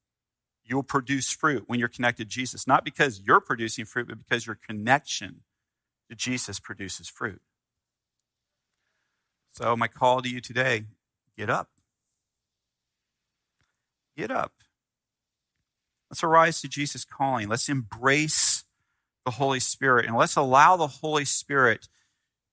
You'll 0.65 0.85
produce 0.85 1.33
fruit 1.33 1.65
when 1.67 1.81
you're 1.81 1.89
connected 1.89 2.31
to 2.31 2.33
Jesus, 2.33 2.69
not 2.69 2.85
because 2.85 3.23
you're 3.27 3.41
producing 3.41 3.87
fruit, 3.87 4.07
but 4.07 4.19
because 4.19 4.47
your 4.47 4.55
connection 4.55 5.41
to 6.09 6.15
Jesus 6.15 6.61
produces 6.61 7.09
fruit. 7.09 7.43
So, 9.51 9.77
my 9.77 9.89
call 9.89 10.23
to 10.23 10.29
you 10.29 10.41
today 10.41 10.85
get 11.37 11.51
up. 11.51 11.74
Get 14.17 14.31
up. 14.31 14.53
Let's 16.11 16.23
arise 16.23 16.61
to 16.61 16.69
Jesus' 16.69 17.05
calling. 17.05 17.49
Let's 17.49 17.69
embrace 17.69 18.65
the 19.25 19.33
Holy 19.33 19.61
Spirit 19.61 20.07
and 20.07 20.17
let's 20.17 20.37
allow 20.37 20.77
the 20.77 20.87
Holy 20.87 21.25
Spirit 21.25 21.89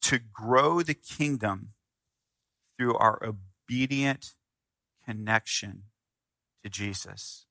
to 0.03 0.19
grow 0.19 0.81
the 0.81 0.93
kingdom 0.93 1.69
through 2.77 2.97
our 2.97 3.21
obedient 3.23 4.33
connection 5.05 5.83
to 6.63 6.69
Jesus. 6.69 7.45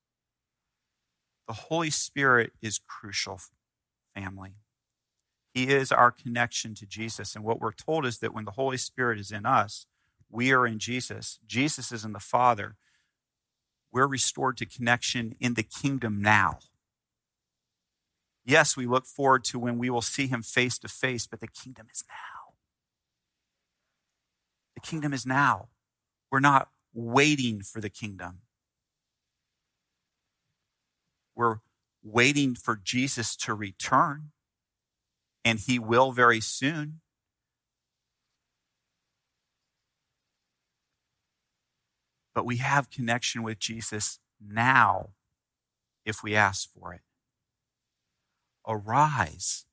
The 1.47 1.53
Holy 1.53 1.89
Spirit 1.89 2.51
is 2.61 2.79
crucial, 2.79 3.39
family. 4.15 4.55
He 5.53 5.69
is 5.69 5.91
our 5.91 6.11
connection 6.11 6.75
to 6.75 6.85
Jesus. 6.85 7.35
And 7.35 7.43
what 7.43 7.59
we're 7.59 7.73
told 7.73 8.05
is 8.05 8.19
that 8.19 8.33
when 8.33 8.45
the 8.45 8.51
Holy 8.51 8.77
Spirit 8.77 9.19
is 9.19 9.31
in 9.31 9.45
us, 9.45 9.85
we 10.29 10.53
are 10.53 10.65
in 10.65 10.79
Jesus. 10.79 11.39
Jesus 11.45 11.91
is 11.91 12.05
in 12.05 12.13
the 12.13 12.19
Father. 12.19 12.75
We're 13.91 14.07
restored 14.07 14.57
to 14.57 14.65
connection 14.65 15.35
in 15.39 15.55
the 15.55 15.63
kingdom 15.63 16.21
now. 16.21 16.59
Yes, 18.45 18.75
we 18.75 18.87
look 18.87 19.05
forward 19.05 19.43
to 19.45 19.59
when 19.59 19.77
we 19.77 19.89
will 19.89 20.01
see 20.01 20.27
him 20.27 20.41
face 20.41 20.77
to 20.79 20.87
face, 20.87 21.27
but 21.27 21.41
the 21.41 21.47
kingdom 21.47 21.87
is 21.93 22.03
now. 22.07 22.53
The 24.75 24.81
kingdom 24.81 25.13
is 25.13 25.25
now. 25.25 25.67
We're 26.31 26.39
not 26.39 26.69
waiting 26.93 27.61
for 27.61 27.81
the 27.81 27.89
kingdom. 27.89 28.39
We're 31.35 31.57
waiting 32.03 32.55
for 32.55 32.79
Jesus 32.81 33.35
to 33.37 33.53
return, 33.53 34.31
and 35.45 35.59
he 35.59 35.77
will 35.77 36.11
very 36.11 36.41
soon. 36.41 37.01
But 42.33 42.45
we 42.45 42.57
have 42.57 42.89
connection 42.89 43.43
with 43.43 43.59
Jesus 43.59 44.19
now 44.39 45.09
if 46.05 46.23
we 46.23 46.35
ask 46.35 46.69
for 46.71 46.93
it. 46.93 47.01
Arise. 48.67 49.65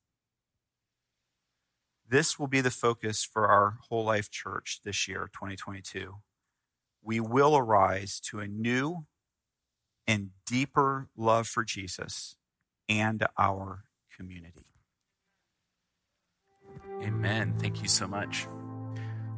This 2.08 2.38
will 2.38 2.46
be 2.46 2.60
the 2.60 2.70
focus 2.70 3.22
for 3.22 3.48
our 3.48 3.78
whole 3.88 4.04
life 4.04 4.30
church 4.30 4.80
this 4.84 5.06
year, 5.06 5.30
2022. 5.32 6.16
We 7.02 7.20
will 7.20 7.56
arise 7.56 8.18
to 8.30 8.40
a 8.40 8.46
new 8.46 9.06
and 10.06 10.30
deeper 10.46 11.08
love 11.16 11.46
for 11.46 11.64
Jesus 11.64 12.36
and 12.88 13.24
our 13.38 13.84
community. 14.16 14.66
Amen. 17.02 17.54
Thank 17.58 17.82
you 17.82 17.88
so 17.88 18.08
much. 18.08 18.46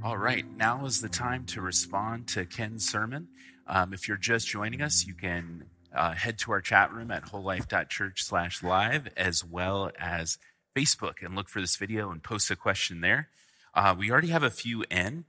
All 0.02 0.16
right, 0.16 0.46
now 0.56 0.86
is 0.86 1.02
the 1.02 1.10
time 1.10 1.44
to 1.46 1.60
respond 1.60 2.26
to 2.28 2.46
Ken's 2.46 2.88
sermon. 2.88 3.28
Um, 3.66 3.92
if 3.92 4.08
you're 4.08 4.16
just 4.16 4.48
joining 4.48 4.80
us, 4.80 5.06
you 5.06 5.12
can 5.12 5.64
uh, 5.94 6.12
head 6.12 6.38
to 6.38 6.52
our 6.52 6.62
chat 6.62 6.90
room 6.90 7.10
at 7.10 7.26
wholelife.church 7.26 8.22
slash 8.22 8.62
live 8.62 9.08
as 9.14 9.44
well 9.44 9.90
as 9.98 10.38
Facebook 10.74 11.16
and 11.22 11.36
look 11.36 11.50
for 11.50 11.60
this 11.60 11.76
video 11.76 12.10
and 12.10 12.22
post 12.22 12.50
a 12.50 12.56
question 12.56 13.02
there. 13.02 13.28
Uh, 13.74 13.94
we 13.96 14.10
already 14.10 14.28
have 14.28 14.42
a 14.42 14.48
few 14.48 14.86
in, 14.90 15.26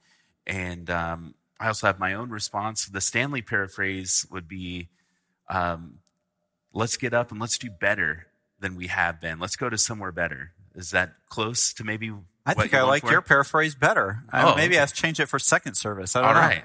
and 0.48 0.90
um, 0.90 1.36
I 1.60 1.68
also 1.68 1.88
have 1.88 2.00
my 2.00 2.14
own 2.14 2.30
response. 2.30 2.86
The 2.86 3.02
Stanley 3.02 3.42
paraphrase 3.42 4.26
would 4.32 4.48
be 4.48 4.88
um, 5.50 6.00
let's 6.74 6.96
get 6.96 7.14
up 7.14 7.30
and 7.32 7.42
let's 7.42 7.58
do 7.58 7.70
better 7.70 8.28
than 8.62 8.76
we 8.76 8.88
have 8.88 9.20
been. 9.20 9.38
Let's 9.38 9.58
go 9.58 9.70
to 9.70 9.78
somewhere 9.78 10.14
better. 10.14 10.54
Is 10.76 10.92
that 10.92 11.16
close 11.28 11.74
to 11.74 11.84
maybe? 11.84 12.14
I 12.46 12.54
think 12.54 12.74
I 12.74 12.84
like 12.84 13.04
for? 13.04 13.12
your 13.12 13.22
paraphrase 13.22 13.76
better. 13.76 14.24
Oh, 14.34 14.56
maybe 14.56 14.76
okay. 14.76 14.84
I 14.84 14.86
change 14.88 15.20
it 15.20 15.28
for 15.28 15.40
second 15.40 15.76
service. 15.76 16.16
I 16.16 16.22
don't 16.22 16.30
All 16.30 16.36
right. 16.36 16.64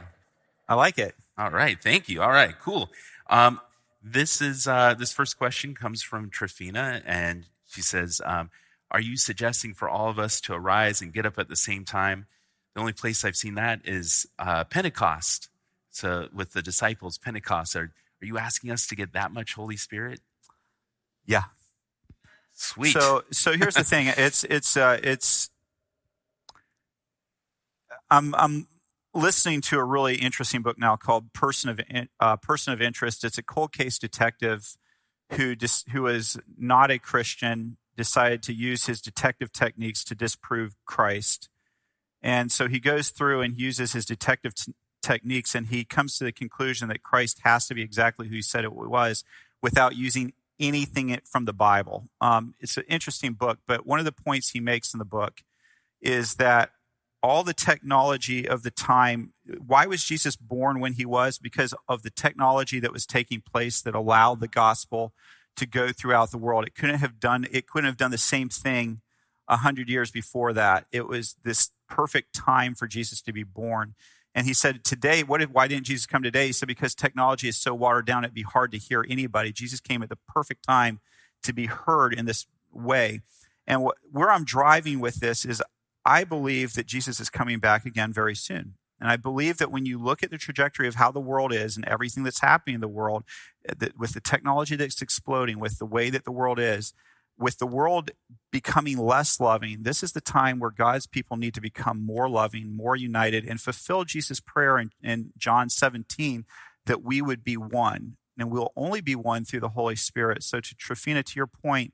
I 0.68 0.74
like 0.74 0.98
it. 0.98 1.14
All 1.38 1.50
right. 1.50 1.80
Thank 1.80 2.08
you. 2.08 2.22
All 2.22 2.30
right. 2.30 2.54
Cool. 2.58 2.90
Um, 3.28 3.60
this 4.02 4.40
is 4.40 4.66
uh, 4.66 4.94
this 4.94 5.12
first 5.12 5.36
question 5.36 5.74
comes 5.74 6.02
from 6.02 6.30
Trifina, 6.30 7.02
and 7.04 7.46
she 7.66 7.82
says, 7.82 8.20
um, 8.24 8.50
"Are 8.90 9.00
you 9.00 9.16
suggesting 9.16 9.74
for 9.74 9.88
all 9.88 10.08
of 10.08 10.18
us 10.18 10.40
to 10.42 10.54
arise 10.54 11.02
and 11.02 11.12
get 11.12 11.26
up 11.26 11.38
at 11.38 11.48
the 11.48 11.56
same 11.56 11.84
time?" 11.84 12.26
The 12.74 12.80
only 12.80 12.92
place 12.92 13.24
I've 13.24 13.36
seen 13.36 13.54
that 13.54 13.80
is 13.84 14.26
uh, 14.38 14.64
Pentecost. 14.64 15.48
So 15.90 16.28
with 16.32 16.52
the 16.52 16.62
disciples, 16.62 17.18
Pentecost. 17.18 17.74
Are 17.76 17.92
are 18.22 18.26
you 18.26 18.38
asking 18.38 18.70
us 18.70 18.86
to 18.86 18.96
get 18.96 19.12
that 19.12 19.32
much 19.32 19.54
Holy 19.54 19.76
Spirit? 19.76 20.20
Yeah. 21.26 21.44
Sweet. 22.52 22.92
So 22.92 23.24
so 23.30 23.52
here's 23.52 23.74
the 23.74 23.84
thing. 23.84 24.06
It's 24.16 24.44
it's 24.44 24.76
uh, 24.76 24.98
it's. 25.02 25.50
I'm 28.10 28.34
I'm 28.34 28.68
listening 29.14 29.60
to 29.62 29.78
a 29.78 29.84
really 29.84 30.16
interesting 30.16 30.62
book 30.62 30.78
now 30.78 30.96
called 30.96 31.32
Person 31.32 31.70
of 31.70 31.80
uh, 32.20 32.36
Person 32.36 32.72
of 32.72 32.82
Interest. 32.82 33.24
It's 33.24 33.38
a 33.38 33.42
cold 33.42 33.72
case 33.72 33.98
detective 33.98 34.76
who 35.32 35.54
dis, 35.54 35.84
who 35.92 36.06
is 36.06 36.38
not 36.56 36.90
a 36.90 36.98
Christian 36.98 37.76
decided 37.96 38.42
to 38.44 38.52
use 38.52 38.86
his 38.86 39.00
detective 39.00 39.52
techniques 39.52 40.04
to 40.04 40.14
disprove 40.14 40.76
Christ. 40.84 41.48
And 42.22 42.52
so 42.52 42.68
he 42.68 42.78
goes 42.78 43.10
through 43.10 43.40
and 43.40 43.58
uses 43.58 43.92
his 43.92 44.04
detective 44.04 44.54
t- 44.54 44.74
techniques 45.02 45.54
and 45.54 45.68
he 45.68 45.84
comes 45.84 46.18
to 46.18 46.24
the 46.24 46.32
conclusion 46.32 46.88
that 46.88 47.02
Christ 47.02 47.40
has 47.44 47.66
to 47.68 47.74
be 47.74 47.82
exactly 47.82 48.28
who 48.28 48.36
he 48.36 48.42
said 48.42 48.64
it 48.64 48.74
was 48.74 49.24
without 49.62 49.96
using 49.96 50.32
anything 50.60 51.18
from 51.24 51.44
the 51.44 51.52
Bible. 51.52 52.08
Um, 52.20 52.54
it's 52.60 52.76
an 52.76 52.84
interesting 52.88 53.32
book, 53.32 53.58
but 53.66 53.86
one 53.86 53.98
of 53.98 54.04
the 54.04 54.12
points 54.12 54.50
he 54.50 54.60
makes 54.60 54.92
in 54.92 54.98
the 54.98 55.04
book 55.04 55.42
is 56.00 56.34
that 56.34 56.70
all 57.26 57.42
the 57.42 57.52
technology 57.52 58.48
of 58.48 58.62
the 58.62 58.70
time, 58.70 59.32
why 59.58 59.86
was 59.86 60.04
Jesus 60.04 60.36
born 60.36 60.78
when 60.78 60.92
he 60.92 61.04
was? 61.04 61.38
Because 61.38 61.74
of 61.88 62.02
the 62.02 62.10
technology 62.10 62.78
that 62.80 62.92
was 62.92 63.04
taking 63.04 63.40
place 63.40 63.82
that 63.82 63.94
allowed 63.94 64.40
the 64.40 64.48
gospel 64.48 65.12
to 65.56 65.66
go 65.66 65.90
throughout 65.90 66.30
the 66.30 66.38
world. 66.38 66.66
It 66.66 66.74
couldn't 66.74 66.98
have 66.98 67.18
done, 67.18 67.46
it 67.50 67.66
couldn't 67.66 67.86
have 67.86 67.96
done 67.96 68.12
the 68.12 68.18
same 68.18 68.48
thing 68.48 69.00
a 69.48 69.56
hundred 69.56 69.88
years 69.88 70.10
before 70.10 70.52
that. 70.52 70.86
It 70.92 71.08
was 71.08 71.34
this 71.42 71.70
perfect 71.88 72.32
time 72.32 72.74
for 72.74 72.86
Jesus 72.86 73.20
to 73.22 73.32
be 73.32 73.42
born. 73.42 73.94
And 74.34 74.46
he 74.46 74.54
said, 74.54 74.84
Today, 74.84 75.22
what 75.22 75.42
why 75.50 75.66
didn't 75.66 75.86
Jesus 75.86 76.06
come 76.06 76.22
today? 76.22 76.46
He 76.46 76.52
said, 76.52 76.68
Because 76.68 76.94
technology 76.94 77.48
is 77.48 77.56
so 77.56 77.74
watered 77.74 78.06
down, 78.06 78.22
it'd 78.22 78.34
be 78.34 78.42
hard 78.42 78.70
to 78.72 78.78
hear 78.78 79.04
anybody. 79.08 79.50
Jesus 79.50 79.80
came 79.80 80.02
at 80.02 80.10
the 80.10 80.18
perfect 80.28 80.64
time 80.64 81.00
to 81.42 81.52
be 81.52 81.66
heard 81.66 82.14
in 82.14 82.26
this 82.26 82.46
way. 82.72 83.22
And 83.66 83.82
what, 83.82 83.96
where 84.12 84.30
I'm 84.30 84.44
driving 84.44 85.00
with 85.00 85.16
this 85.16 85.44
is 85.44 85.62
I 86.06 86.22
believe 86.22 86.74
that 86.74 86.86
Jesus 86.86 87.18
is 87.18 87.28
coming 87.28 87.58
back 87.58 87.84
again 87.84 88.12
very 88.12 88.36
soon. 88.36 88.74
And 89.00 89.10
I 89.10 89.16
believe 89.16 89.58
that 89.58 89.72
when 89.72 89.84
you 89.84 90.02
look 90.02 90.22
at 90.22 90.30
the 90.30 90.38
trajectory 90.38 90.88
of 90.88 90.94
how 90.94 91.10
the 91.10 91.20
world 91.20 91.52
is 91.52 91.76
and 91.76 91.84
everything 91.86 92.22
that's 92.22 92.40
happening 92.40 92.76
in 92.76 92.80
the 92.80 92.88
world, 92.88 93.24
eh, 93.68 93.74
that 93.76 93.98
with 93.98 94.14
the 94.14 94.20
technology 94.20 94.76
that's 94.76 95.02
exploding, 95.02 95.58
with 95.58 95.78
the 95.78 95.84
way 95.84 96.08
that 96.08 96.24
the 96.24 96.32
world 96.32 96.58
is, 96.58 96.94
with 97.36 97.58
the 97.58 97.66
world 97.66 98.12
becoming 98.50 98.96
less 98.96 99.38
loving, 99.40 99.82
this 99.82 100.02
is 100.02 100.12
the 100.12 100.20
time 100.22 100.58
where 100.58 100.70
God's 100.70 101.06
people 101.06 101.36
need 101.36 101.52
to 101.54 101.60
become 101.60 102.06
more 102.06 102.28
loving, 102.28 102.74
more 102.74 102.96
united, 102.96 103.44
and 103.44 103.60
fulfill 103.60 104.04
Jesus' 104.04 104.40
prayer 104.40 104.78
in, 104.78 104.90
in 105.02 105.32
John 105.36 105.68
17 105.68 106.46
that 106.86 107.02
we 107.02 107.20
would 107.20 107.44
be 107.44 107.56
one. 107.56 108.16
And 108.38 108.50
we'll 108.50 108.72
only 108.76 109.00
be 109.00 109.16
one 109.16 109.44
through 109.44 109.60
the 109.60 109.70
Holy 109.70 109.96
Spirit. 109.96 110.42
So, 110.42 110.60
to 110.60 110.74
Trifina, 110.74 111.24
to 111.24 111.36
your 111.36 111.46
point, 111.46 111.92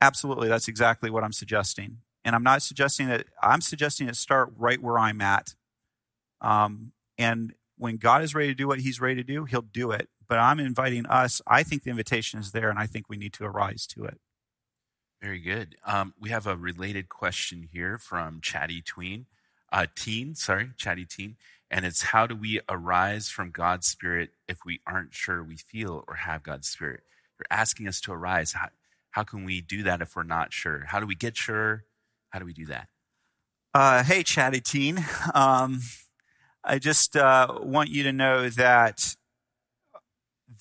absolutely, 0.00 0.48
that's 0.48 0.68
exactly 0.68 1.10
what 1.10 1.24
I'm 1.24 1.32
suggesting. 1.32 1.98
And 2.28 2.36
I'm 2.36 2.42
not 2.42 2.60
suggesting 2.60 3.08
that, 3.08 3.24
I'm 3.42 3.62
suggesting 3.62 4.06
to 4.06 4.14
start 4.14 4.52
right 4.58 4.82
where 4.82 4.98
I'm 4.98 5.22
at. 5.22 5.54
Um, 6.42 6.92
and 7.16 7.54
when 7.78 7.96
God 7.96 8.22
is 8.22 8.34
ready 8.34 8.48
to 8.48 8.54
do 8.54 8.68
what 8.68 8.80
he's 8.80 9.00
ready 9.00 9.14
to 9.14 9.22
do, 9.22 9.46
he'll 9.46 9.62
do 9.62 9.92
it. 9.92 10.10
But 10.28 10.38
I'm 10.38 10.60
inviting 10.60 11.06
us. 11.06 11.40
I 11.46 11.62
think 11.62 11.84
the 11.84 11.90
invitation 11.90 12.38
is 12.38 12.52
there, 12.52 12.68
and 12.68 12.78
I 12.78 12.84
think 12.84 13.08
we 13.08 13.16
need 13.16 13.32
to 13.32 13.46
arise 13.46 13.86
to 13.94 14.04
it. 14.04 14.20
Very 15.22 15.38
good. 15.38 15.76
Um, 15.86 16.12
we 16.20 16.28
have 16.28 16.46
a 16.46 16.54
related 16.54 17.08
question 17.08 17.66
here 17.72 17.96
from 17.96 18.42
Chatty 18.42 18.82
Tween, 18.82 19.24
uh, 19.72 19.86
Teen, 19.96 20.34
sorry, 20.34 20.72
Chatty 20.76 21.06
Teen. 21.06 21.36
And 21.70 21.86
it's 21.86 22.02
how 22.02 22.26
do 22.26 22.36
we 22.36 22.60
arise 22.68 23.30
from 23.30 23.52
God's 23.52 23.86
Spirit 23.86 24.32
if 24.46 24.58
we 24.66 24.80
aren't 24.86 25.14
sure 25.14 25.42
we 25.42 25.56
feel 25.56 26.04
or 26.06 26.16
have 26.16 26.42
God's 26.42 26.68
Spirit? 26.68 27.04
You're 27.38 27.46
asking 27.58 27.88
us 27.88 28.02
to 28.02 28.12
arise. 28.12 28.52
How, 28.52 28.68
how 29.12 29.22
can 29.22 29.46
we 29.46 29.62
do 29.62 29.82
that 29.84 30.02
if 30.02 30.14
we're 30.14 30.24
not 30.24 30.52
sure? 30.52 30.84
How 30.88 31.00
do 31.00 31.06
we 31.06 31.14
get 31.14 31.34
sure? 31.34 31.84
How 32.30 32.38
do 32.38 32.44
we 32.44 32.52
do 32.52 32.66
that? 32.66 32.88
Uh, 33.74 34.02
hey, 34.02 34.22
chatty 34.22 34.60
teen. 34.60 35.04
Um, 35.34 35.80
I 36.64 36.78
just 36.78 37.16
uh, 37.16 37.58
want 37.62 37.88
you 37.88 38.02
to 38.02 38.12
know 38.12 38.48
that 38.50 39.16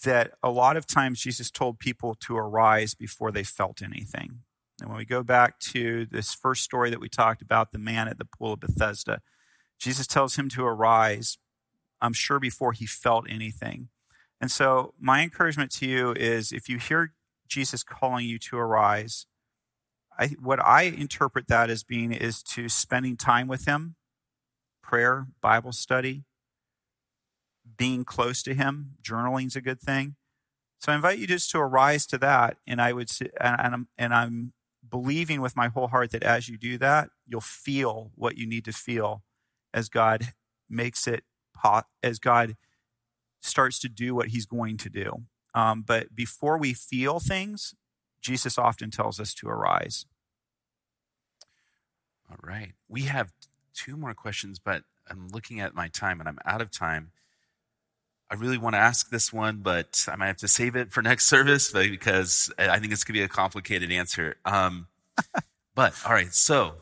that 0.04 0.34
a 0.44 0.50
lot 0.50 0.78
of 0.78 0.86
times 0.86 1.22
Jesus 1.22 1.50
told 1.50 1.80
people 1.80 2.16
to 2.16 2.38
arise 2.38 2.94
before 2.94 3.32
they 3.32 3.44
felt 3.44 3.82
anything. 3.82 4.42
And 4.80 4.90
when 4.90 4.98
we 4.98 5.06
go 5.06 5.24
back 5.24 5.60
to 5.60 6.06
this 6.06 6.34
first 6.34 6.64
story 6.64 6.90
that 6.92 7.00
we 7.00 7.10
talked 7.10 7.42
about, 7.42 7.72
the 7.72 7.80
man 7.80 8.08
at 8.08 8.18
the 8.18 8.26
pool 8.26 8.54
of 8.54 8.60
Bethesda, 8.60 9.22
Jesus 9.80 10.06
tells 10.06 10.36
him 10.36 10.50
to 10.50 10.66
arise, 10.66 11.38
I'm 12.02 12.14
sure 12.14 12.40
before 12.40 12.74
he 12.74 12.86
felt 12.86 13.26
anything. 13.30 13.90
And 14.40 14.52
so, 14.52 14.94
my 15.00 15.24
encouragement 15.24 15.72
to 15.74 15.88
you 15.88 16.14
is 16.14 16.52
if 16.52 16.70
you 16.70 16.78
hear 16.78 17.14
Jesus 17.48 17.84
calling 17.84 18.28
you 18.28 18.38
to 18.40 18.58
arise, 18.58 19.26
I, 20.18 20.28
what 20.42 20.60
I 20.64 20.84
interpret 20.84 21.48
that 21.48 21.70
as 21.70 21.84
being 21.84 22.12
is 22.12 22.42
to 22.44 22.70
spending 22.70 23.18
time 23.18 23.48
with 23.48 23.66
him, 23.66 23.96
prayer, 24.82 25.28
Bible 25.42 25.72
study, 25.72 26.24
being 27.78 28.04
close 28.04 28.42
to 28.44 28.54
him. 28.54 28.94
Journaling 29.02 29.48
is 29.48 29.56
a 29.56 29.62
good 29.62 29.80
thing. 29.80 30.16
So 30.80 30.92
I 30.92 30.96
invite 30.96 31.20
you 31.20 31.28
just 31.28 31.50
to 31.52 31.60
arise 31.60 32.06
to 32.08 32.18
that, 32.20 32.58
and 32.68 32.82
I 32.82 32.94
would, 32.94 33.10
and 33.40 33.74
I'm, 33.74 33.88
and 33.98 34.14
I'm 34.14 34.54
believing 34.88 35.42
with 35.42 35.56
my 35.56 35.68
whole 35.68 35.88
heart 35.88 36.12
that 36.12 36.24
as 36.24 36.48
you 36.48 36.58
do 36.58 36.78
that, 36.78 37.10
you'll 37.26 37.42
feel 37.42 38.12
what 38.16 38.38
you 38.38 38.48
need 38.48 38.66
to 38.66 38.72
feel 38.72 39.24
as 39.74 39.90
God 39.90 40.34
makes 40.70 41.08
it, 41.08 41.24
as 42.04 42.20
God 42.20 42.56
starts 43.42 43.80
to 43.80 43.90
do 43.90 44.16
what 44.16 44.28
He's 44.28 44.46
going 44.46 44.78
to 44.78 44.90
do. 44.90 45.24
Um, 45.54 45.82
but 45.82 46.16
before 46.16 46.58
we 46.58 46.74
feel 46.74 47.20
things, 47.20 47.74
Jesus 48.28 48.58
often 48.58 48.92
tells 48.92 49.22
us 49.22 49.34
to 49.36 49.48
arise. 49.48 50.06
All 52.30 52.36
right, 52.44 52.74
we 52.90 53.04
have 53.04 53.32
two 53.74 53.96
more 53.96 54.14
questions, 54.14 54.60
but 54.60 54.84
I'm 55.10 55.30
looking 55.30 55.62
at 55.62 55.74
my 55.74 55.88
time, 55.88 56.20
and 56.20 56.28
I'm 56.28 56.40
out 56.44 56.62
of 56.62 56.70
time. 56.70 57.12
I 58.30 58.36
really 58.36 58.58
want 58.58 58.74
to 58.76 58.80
ask 58.80 59.10
this 59.10 59.32
one, 59.32 59.60
but 59.64 60.06
I 60.12 60.18
might 60.18 60.28
have 60.28 60.38
to 60.38 60.50
save 60.50 60.76
it 60.76 60.92
for 60.92 61.02
next 61.02 61.28
service 61.28 61.72
because 61.72 62.52
I 62.60 62.80
think 62.80 62.92
it's 62.92 63.06
going 63.06 63.14
to 63.14 63.20
be 63.22 63.24
a 63.24 63.30
complicated 63.30 63.94
answer. 63.94 64.36
Um, 64.44 64.88
but 65.76 65.94
all 66.06 66.12
right, 66.12 66.34
so 66.34 66.74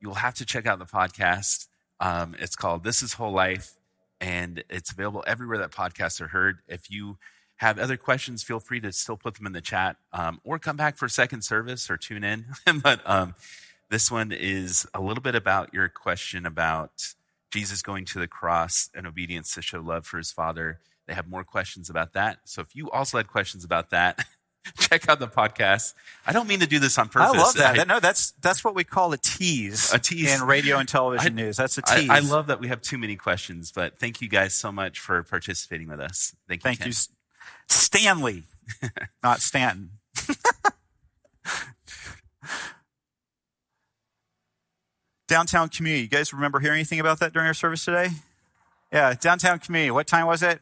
you'll 0.00 0.14
have 0.14 0.34
to 0.34 0.46
check 0.46 0.64
out 0.64 0.78
the 0.78 0.84
podcast. 0.84 1.66
Um, 1.98 2.36
it's 2.38 2.54
called 2.54 2.84
This 2.84 3.02
is 3.02 3.14
Whole 3.14 3.32
Life, 3.32 3.72
and 4.20 4.62
it's 4.70 4.92
available 4.92 5.24
everywhere 5.26 5.58
that 5.58 5.72
podcasts 5.72 6.20
are 6.20 6.28
heard. 6.28 6.58
If 6.68 6.88
you 6.88 7.18
have 7.56 7.78
other 7.78 7.96
questions, 7.96 8.42
feel 8.42 8.60
free 8.60 8.80
to 8.80 8.92
still 8.92 9.16
put 9.16 9.34
them 9.34 9.46
in 9.46 9.52
the 9.52 9.60
chat 9.60 9.96
um, 10.12 10.40
or 10.44 10.58
come 10.58 10.76
back 10.76 10.96
for 10.96 11.08
second 11.08 11.42
service 11.42 11.88
or 11.88 11.96
tune 11.96 12.24
in. 12.24 12.46
but 12.82 13.00
um, 13.08 13.34
this 13.90 14.10
one 14.10 14.32
is 14.32 14.86
a 14.92 15.00
little 15.00 15.22
bit 15.22 15.34
about 15.34 15.72
your 15.72 15.88
question 15.88 16.46
about 16.46 17.14
Jesus 17.52 17.82
going 17.82 18.04
to 18.06 18.18
the 18.18 18.26
cross 18.26 18.90
and 18.94 19.06
obedience 19.06 19.54
to 19.54 19.62
show 19.62 19.80
love 19.80 20.06
for 20.06 20.18
his 20.18 20.32
father. 20.32 20.80
They 21.06 21.14
have 21.14 21.28
more 21.28 21.44
questions 21.44 21.88
about 21.90 22.14
that. 22.14 22.38
So 22.44 22.62
if 22.62 22.74
you 22.74 22.90
also 22.90 23.18
had 23.18 23.28
questions 23.28 23.62
about 23.62 23.90
that, 23.90 24.26
check 24.78 25.08
out 25.08 25.20
the 25.20 25.28
podcast. 25.28 25.94
I 26.26 26.32
don't 26.32 26.48
mean 26.48 26.60
to 26.60 26.66
do 26.66 26.78
this 26.78 26.98
on 26.98 27.08
purpose. 27.08 27.34
I 27.34 27.38
love 27.38 27.54
that. 27.54 27.78
I, 27.78 27.84
no, 27.84 28.00
that's 28.00 28.32
that's 28.40 28.64
what 28.64 28.74
we 28.74 28.84
call 28.84 29.12
a 29.12 29.18
tease. 29.18 29.92
A 29.92 29.98
tease 29.98 30.34
in 30.34 30.46
radio 30.46 30.78
and 30.78 30.88
television 30.88 31.38
I, 31.38 31.42
news. 31.42 31.56
That's 31.56 31.78
a 31.78 31.82
tease. 31.82 32.08
I, 32.10 32.16
I, 32.16 32.18
love 32.20 32.48
that 32.48 32.60
we 32.60 32.68
have 32.68 32.80
too 32.80 32.98
many 32.98 33.16
questions, 33.16 33.70
but 33.70 33.98
thank 33.98 34.20
you 34.20 34.28
guys 34.28 34.54
so 34.54 34.72
much 34.72 34.98
for 34.98 35.22
participating 35.22 35.88
with 35.88 36.00
us. 36.00 36.34
Thank 36.48 36.62
you. 36.62 36.68
Thank 36.68 36.78
Ken. 36.80 36.88
you, 36.88 36.94
Stanley, 37.68 38.44
not 39.22 39.40
Stanton. 39.40 39.90
downtown 45.28 45.68
community. 45.68 46.02
You 46.02 46.08
guys 46.08 46.32
remember 46.32 46.60
hearing 46.60 46.76
anything 46.76 47.00
about 47.00 47.20
that 47.20 47.32
during 47.32 47.46
our 47.48 47.54
service 47.54 47.84
today? 47.84 48.08
Yeah, 48.92 49.14
downtown 49.14 49.58
community. 49.58 49.90
What 49.90 50.06
time 50.06 50.26
was 50.26 50.42
it? 50.42 50.60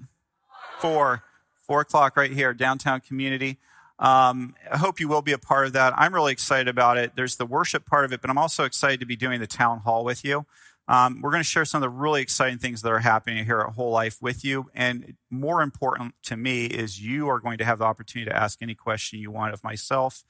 Four. 0.78 1.22
Four 1.66 1.82
o'clock 1.82 2.16
right 2.16 2.30
here, 2.30 2.52
downtown 2.54 3.00
community. 3.00 3.58
Um, 3.98 4.54
I 4.70 4.78
hope 4.78 4.98
you 4.98 5.06
will 5.08 5.22
be 5.22 5.32
a 5.32 5.38
part 5.38 5.66
of 5.66 5.74
that. 5.74 5.94
I'm 5.96 6.14
really 6.14 6.32
excited 6.32 6.66
about 6.68 6.98
it. 6.98 7.12
There's 7.14 7.36
the 7.36 7.46
worship 7.46 7.86
part 7.86 8.04
of 8.04 8.12
it, 8.12 8.20
but 8.20 8.30
I'm 8.30 8.38
also 8.38 8.64
excited 8.64 8.98
to 9.00 9.06
be 9.06 9.14
doing 9.14 9.38
the 9.38 9.46
town 9.46 9.78
hall 9.80 10.04
with 10.04 10.24
you. 10.24 10.44
Um, 10.88 11.20
we're 11.22 11.30
going 11.30 11.42
to 11.42 11.48
share 11.48 11.64
some 11.64 11.78
of 11.78 11.82
the 11.82 11.96
really 11.96 12.22
exciting 12.22 12.58
things 12.58 12.82
that 12.82 12.90
are 12.90 12.98
happening 12.98 13.44
here 13.44 13.60
at 13.60 13.74
Whole 13.74 13.90
Life 13.90 14.18
with 14.20 14.44
you. 14.44 14.70
And 14.74 15.14
more 15.30 15.62
important 15.62 16.14
to 16.24 16.36
me 16.36 16.66
is 16.66 17.00
you 17.00 17.28
are 17.28 17.38
going 17.38 17.58
to 17.58 17.64
have 17.64 17.78
the 17.78 17.84
opportunity 17.84 18.30
to 18.30 18.36
ask 18.36 18.60
any 18.60 18.74
question 18.74 19.20
you 19.20 19.30
want 19.30 19.54
of 19.54 19.62
myself 19.62 20.24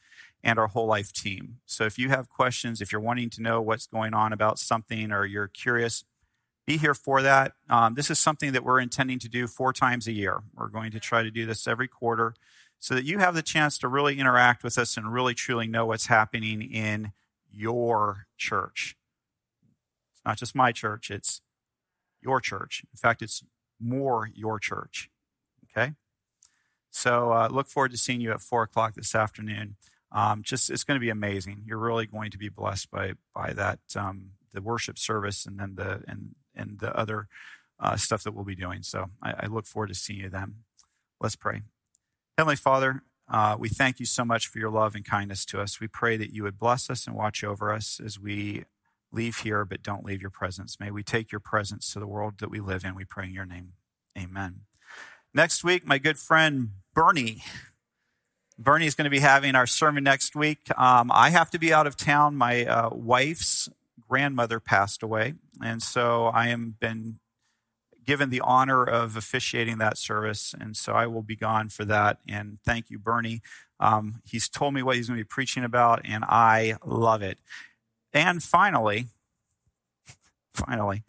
and 0.44 0.58
our 0.58 0.68
whole 0.68 0.86
life 0.86 1.12
team. 1.12 1.58
So 1.66 1.84
if 1.84 1.98
you 1.98 2.08
have 2.10 2.28
questions, 2.28 2.80
if 2.80 2.92
you're 2.92 3.00
wanting 3.00 3.30
to 3.30 3.42
know 3.42 3.62
what's 3.62 3.86
going 3.86 4.12
on 4.12 4.32
about 4.32 4.58
something 4.58 5.10
or 5.10 5.24
you're 5.24 5.48
curious, 5.48 6.04
be 6.66 6.76
here 6.76 6.94
for 6.94 7.22
that. 7.22 7.52
Um, 7.68 7.94
this 7.94 8.10
is 8.10 8.18
something 8.18 8.52
that 8.52 8.64
we're 8.64 8.80
intending 8.80 9.18
to 9.20 9.28
do 9.28 9.46
four 9.46 9.72
times 9.72 10.06
a 10.06 10.12
year. 10.12 10.42
We're 10.54 10.68
going 10.68 10.92
to 10.92 11.00
try 11.00 11.22
to 11.22 11.30
do 11.30 11.46
this 11.46 11.66
every 11.66 11.88
quarter 11.88 12.34
so 12.78 12.94
that 12.94 13.04
you 13.04 13.18
have 13.18 13.34
the 13.34 13.42
chance 13.42 13.78
to 13.78 13.88
really 13.88 14.18
interact 14.18 14.64
with 14.64 14.76
us 14.78 14.96
and 14.96 15.12
really 15.12 15.34
truly 15.34 15.66
know 15.66 15.86
what's 15.86 16.06
happening 16.06 16.62
in 16.62 17.12
your 17.50 18.26
church. 18.36 18.96
Not 20.24 20.38
just 20.38 20.54
my 20.54 20.72
church, 20.72 21.10
it's 21.10 21.40
your 22.20 22.40
church. 22.40 22.84
In 22.92 22.96
fact, 22.96 23.22
it's 23.22 23.42
more 23.80 24.28
your 24.32 24.58
church. 24.58 25.10
Okay? 25.70 25.92
So 26.90 27.32
uh, 27.32 27.48
look 27.50 27.68
forward 27.68 27.90
to 27.92 27.96
seeing 27.96 28.20
you 28.20 28.32
at 28.32 28.40
4 28.40 28.64
o'clock 28.64 28.94
this 28.94 29.14
afternoon 29.14 29.76
um, 30.14 30.42
just 30.42 30.70
it's 30.70 30.84
going 30.84 30.96
to 30.96 31.00
be 31.00 31.10
amazing. 31.10 31.62
You're 31.66 31.78
really 31.78 32.06
going 32.06 32.30
to 32.30 32.38
be 32.38 32.48
blessed 32.48 32.90
by 32.90 33.14
by 33.34 33.52
that 33.54 33.80
um, 33.96 34.32
the 34.52 34.60
worship 34.60 34.98
service 34.98 35.46
and 35.46 35.58
then 35.58 35.74
the 35.76 36.02
and 36.06 36.34
and 36.54 36.78
the 36.78 36.94
other 36.96 37.28
uh, 37.80 37.96
stuff 37.96 38.22
that 38.24 38.32
we'll 38.32 38.44
be 38.44 38.54
doing. 38.54 38.82
So 38.82 39.10
I, 39.22 39.34
I, 39.40 39.46
look 39.46 39.66
forward 39.66 39.88
to 39.88 39.94
seeing 39.94 40.20
you 40.20 40.28
then. 40.28 40.56
Let's 41.20 41.34
pray. 41.34 41.62
Heavenly 42.38 42.56
Father, 42.56 43.02
uh, 43.28 43.56
we 43.58 43.68
thank 43.68 43.98
you 43.98 44.06
so 44.06 44.24
much 44.24 44.46
for 44.46 44.58
your 44.58 44.70
love 44.70 44.94
and 44.94 45.04
kindness 45.04 45.44
to 45.46 45.60
us. 45.60 45.80
We 45.80 45.88
pray 45.88 46.16
that 46.18 46.32
you 46.32 46.44
would 46.44 46.58
bless 46.58 46.90
us 46.90 47.06
and 47.06 47.16
watch 47.16 47.42
over 47.42 47.72
us 47.72 48.00
as 48.04 48.20
we 48.20 48.64
leave 49.12 49.38
here, 49.38 49.64
but 49.64 49.82
don't 49.82 50.04
leave 50.04 50.20
your 50.20 50.30
presence. 50.30 50.78
May 50.80 50.90
we 50.90 51.02
take 51.02 51.30
your 51.30 51.40
presence 51.40 51.92
to 51.92 52.00
the 52.00 52.06
world 52.06 52.34
that 52.38 52.50
we 52.50 52.60
live 52.60 52.84
in. 52.84 52.94
We 52.94 53.04
pray 53.04 53.26
in 53.26 53.34
your 53.34 53.46
name. 53.46 53.72
Amen. 54.18 54.60
Next 55.34 55.64
week, 55.64 55.86
my 55.86 55.98
good 55.98 56.18
friend 56.18 56.70
Bernie 56.94 57.42
Bernie 58.58 58.86
is 58.86 58.94
going 58.94 59.04
to 59.04 59.10
be 59.10 59.20
having 59.20 59.54
our 59.54 59.66
sermon 59.66 60.04
next 60.04 60.36
week. 60.36 60.58
Um, 60.78 61.10
I 61.12 61.30
have 61.30 61.50
to 61.50 61.58
be 61.58 61.72
out 61.72 61.86
of 61.86 61.96
town. 61.96 62.36
My 62.36 62.64
uh, 62.64 62.90
wife's 62.92 63.68
grandmother 64.08 64.60
passed 64.60 65.02
away, 65.02 65.34
and 65.62 65.82
so 65.82 66.26
I 66.26 66.48
am 66.48 66.76
been 66.78 67.18
given 68.04 68.30
the 68.30 68.40
honor 68.40 68.84
of 68.84 69.16
officiating 69.16 69.78
that 69.78 69.96
service, 69.96 70.54
and 70.58 70.76
so 70.76 70.92
I 70.92 71.06
will 71.06 71.22
be 71.22 71.36
gone 71.36 71.68
for 71.68 71.84
that. 71.84 72.18
And 72.28 72.58
thank 72.64 72.90
you, 72.90 72.98
Bernie. 72.98 73.42
Um, 73.80 74.20
he's 74.24 74.48
told 74.48 74.74
me 74.74 74.82
what 74.82 74.96
he's 74.96 75.08
going 75.08 75.18
to 75.18 75.24
be 75.24 75.28
preaching 75.28 75.64
about, 75.64 76.02
and 76.04 76.24
I 76.24 76.76
love 76.84 77.22
it. 77.22 77.38
And 78.14 78.42
finally, 78.42 79.06
finally, 80.54 81.02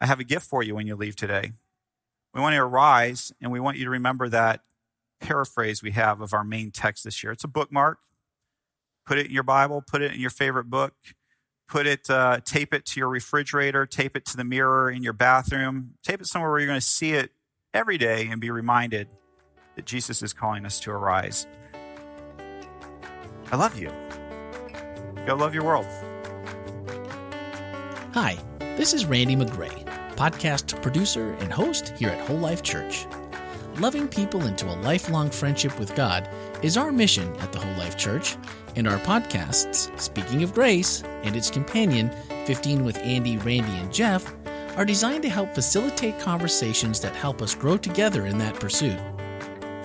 I 0.00 0.06
have 0.06 0.20
a 0.20 0.24
gift 0.24 0.46
for 0.46 0.62
you 0.62 0.74
when 0.74 0.86
you 0.86 0.96
leave 0.96 1.16
today. 1.16 1.52
We 2.34 2.40
want 2.40 2.54
to 2.54 2.60
arise 2.60 3.32
and 3.40 3.52
we 3.52 3.60
want 3.60 3.78
you 3.78 3.84
to 3.84 3.90
remember 3.90 4.28
that 4.28 4.60
paraphrase 5.20 5.82
we 5.82 5.92
have 5.92 6.20
of 6.20 6.32
our 6.32 6.44
main 6.44 6.70
text 6.70 7.04
this 7.04 7.22
year. 7.22 7.32
It's 7.32 7.44
a 7.44 7.48
bookmark. 7.48 7.98
Put 9.06 9.18
it 9.18 9.26
in 9.26 9.32
your 9.32 9.42
Bible, 9.42 9.82
put 9.86 10.02
it 10.02 10.12
in 10.12 10.20
your 10.20 10.30
favorite 10.30 10.70
book, 10.70 10.94
put 11.68 11.86
it, 11.86 12.08
uh, 12.08 12.40
tape 12.44 12.72
it 12.72 12.86
to 12.86 13.00
your 13.00 13.08
refrigerator, 13.08 13.86
tape 13.86 14.16
it 14.16 14.24
to 14.26 14.36
the 14.36 14.44
mirror 14.44 14.90
in 14.90 15.02
your 15.02 15.12
bathroom, 15.12 15.94
tape 16.02 16.20
it 16.20 16.26
somewhere 16.26 16.50
where 16.50 16.60
you're 16.60 16.68
going 16.68 16.80
to 16.80 16.86
see 16.86 17.12
it 17.12 17.30
every 17.74 17.98
day 17.98 18.28
and 18.28 18.40
be 18.40 18.50
reminded 18.50 19.08
that 19.76 19.84
Jesus 19.84 20.22
is 20.22 20.32
calling 20.32 20.64
us 20.64 20.80
to 20.80 20.90
arise. 20.90 21.46
I 23.52 23.56
love 23.56 23.78
you. 23.78 23.90
Go 25.26 25.34
love 25.34 25.54
your 25.54 25.64
world. 25.64 25.86
Hi, 28.12 28.36
this 28.58 28.92
is 28.92 29.06
Randy 29.06 29.34
McGray, 29.34 29.82
podcast 30.16 30.82
producer 30.82 31.32
and 31.40 31.50
host 31.50 31.94
here 31.96 32.10
at 32.10 32.28
Whole 32.28 32.36
Life 32.36 32.62
Church. 32.62 33.06
Loving 33.76 34.06
people 34.06 34.44
into 34.44 34.66
a 34.66 34.76
lifelong 34.82 35.30
friendship 35.30 35.78
with 35.78 35.96
God 35.96 36.28
is 36.62 36.76
our 36.76 36.92
mission 36.92 37.34
at 37.36 37.52
the 37.52 37.58
Whole 37.58 37.74
Life 37.76 37.96
Church, 37.96 38.36
and 38.76 38.86
our 38.86 38.98
podcasts, 38.98 39.98
Speaking 39.98 40.42
of 40.42 40.52
Grace 40.52 41.02
and 41.22 41.34
its 41.34 41.50
companion, 41.50 42.10
15 42.44 42.84
with 42.84 42.98
Andy, 42.98 43.38
Randy, 43.38 43.72
and 43.78 43.92
Jeff, 43.92 44.30
are 44.76 44.84
designed 44.84 45.22
to 45.22 45.30
help 45.30 45.54
facilitate 45.54 46.20
conversations 46.20 47.00
that 47.00 47.16
help 47.16 47.40
us 47.40 47.54
grow 47.54 47.78
together 47.78 48.26
in 48.26 48.36
that 48.38 48.60
pursuit. 48.60 48.98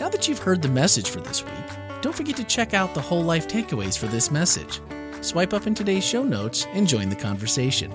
Now 0.01 0.09
that 0.09 0.27
you've 0.27 0.39
heard 0.39 0.61
the 0.61 0.67
message 0.67 1.09
for 1.09 1.21
this 1.21 1.45
week, 1.45 2.01
don't 2.01 2.15
forget 2.15 2.35
to 2.35 2.43
check 2.43 2.73
out 2.73 2.93
the 2.93 3.01
whole 3.01 3.23
life 3.23 3.47
takeaways 3.47 3.97
for 3.97 4.07
this 4.07 4.31
message. 4.31 4.81
Swipe 5.21 5.53
up 5.53 5.67
in 5.67 5.75
today's 5.75 6.05
show 6.05 6.23
notes 6.23 6.65
and 6.71 6.87
join 6.87 7.09
the 7.09 7.15
conversation. 7.15 7.91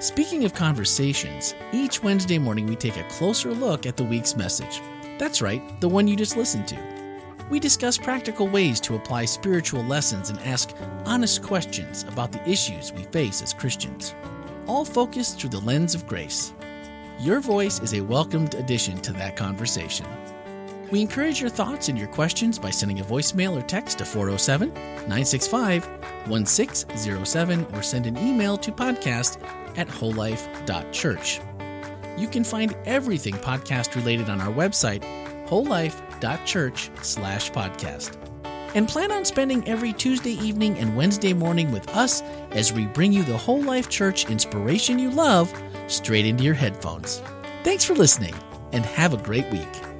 Speaking 0.00 0.44
of 0.44 0.54
conversations, 0.54 1.54
each 1.72 2.02
Wednesday 2.02 2.38
morning 2.38 2.66
we 2.66 2.74
take 2.74 2.96
a 2.96 3.04
closer 3.04 3.52
look 3.52 3.84
at 3.84 3.98
the 3.98 4.04
week's 4.04 4.34
message. 4.34 4.80
That's 5.18 5.42
right, 5.42 5.62
the 5.82 5.88
one 5.88 6.08
you 6.08 6.16
just 6.16 6.38
listened 6.38 6.66
to. 6.68 6.78
We 7.50 7.60
discuss 7.60 7.98
practical 7.98 8.48
ways 8.48 8.80
to 8.80 8.96
apply 8.96 9.26
spiritual 9.26 9.84
lessons 9.84 10.30
and 10.30 10.38
ask 10.40 10.74
honest 11.04 11.42
questions 11.42 12.04
about 12.04 12.32
the 12.32 12.48
issues 12.48 12.94
we 12.94 13.02
face 13.04 13.42
as 13.42 13.52
Christians, 13.52 14.14
all 14.66 14.86
focused 14.86 15.38
through 15.38 15.50
the 15.50 15.60
lens 15.60 15.94
of 15.94 16.06
grace. 16.06 16.54
Your 17.20 17.40
voice 17.40 17.78
is 17.80 17.92
a 17.92 18.00
welcomed 18.00 18.54
addition 18.54 18.96
to 19.02 19.12
that 19.12 19.36
conversation. 19.36 20.06
We 20.92 21.00
encourage 21.00 21.40
your 21.40 21.48
thoughts 21.48 21.88
and 21.88 21.98
your 21.98 22.08
questions 22.08 22.58
by 22.58 22.68
sending 22.68 23.00
a 23.00 23.04
voicemail 23.04 23.58
or 23.58 23.62
text 23.62 23.96
to 23.98 24.04
407 24.04 24.74
965 24.74 25.88
1607 26.28 27.66
or 27.72 27.82
send 27.82 28.06
an 28.06 28.18
email 28.18 28.58
to 28.58 28.70
podcast 28.70 29.42
at 29.78 29.88
wholelife.church. 29.88 31.40
You 32.18 32.28
can 32.28 32.44
find 32.44 32.76
everything 32.84 33.32
podcast 33.36 33.96
related 33.96 34.28
on 34.28 34.42
our 34.42 34.52
website, 34.52 35.02
wholelife.church 35.48 36.90
slash 37.00 37.50
podcast. 37.50 38.18
And 38.74 38.86
plan 38.86 39.10
on 39.12 39.24
spending 39.24 39.66
every 39.66 39.94
Tuesday 39.94 40.32
evening 40.32 40.76
and 40.76 40.94
Wednesday 40.94 41.32
morning 41.32 41.72
with 41.72 41.88
us 41.96 42.20
as 42.50 42.70
we 42.70 42.84
bring 42.84 43.14
you 43.14 43.22
the 43.22 43.38
Whole 43.38 43.62
Life 43.62 43.88
Church 43.88 44.28
inspiration 44.28 44.98
you 44.98 45.10
love 45.10 45.50
straight 45.86 46.26
into 46.26 46.44
your 46.44 46.54
headphones. 46.54 47.22
Thanks 47.64 47.84
for 47.84 47.94
listening 47.94 48.34
and 48.72 48.84
have 48.84 49.14
a 49.14 49.18
great 49.18 49.50
week. 49.50 49.91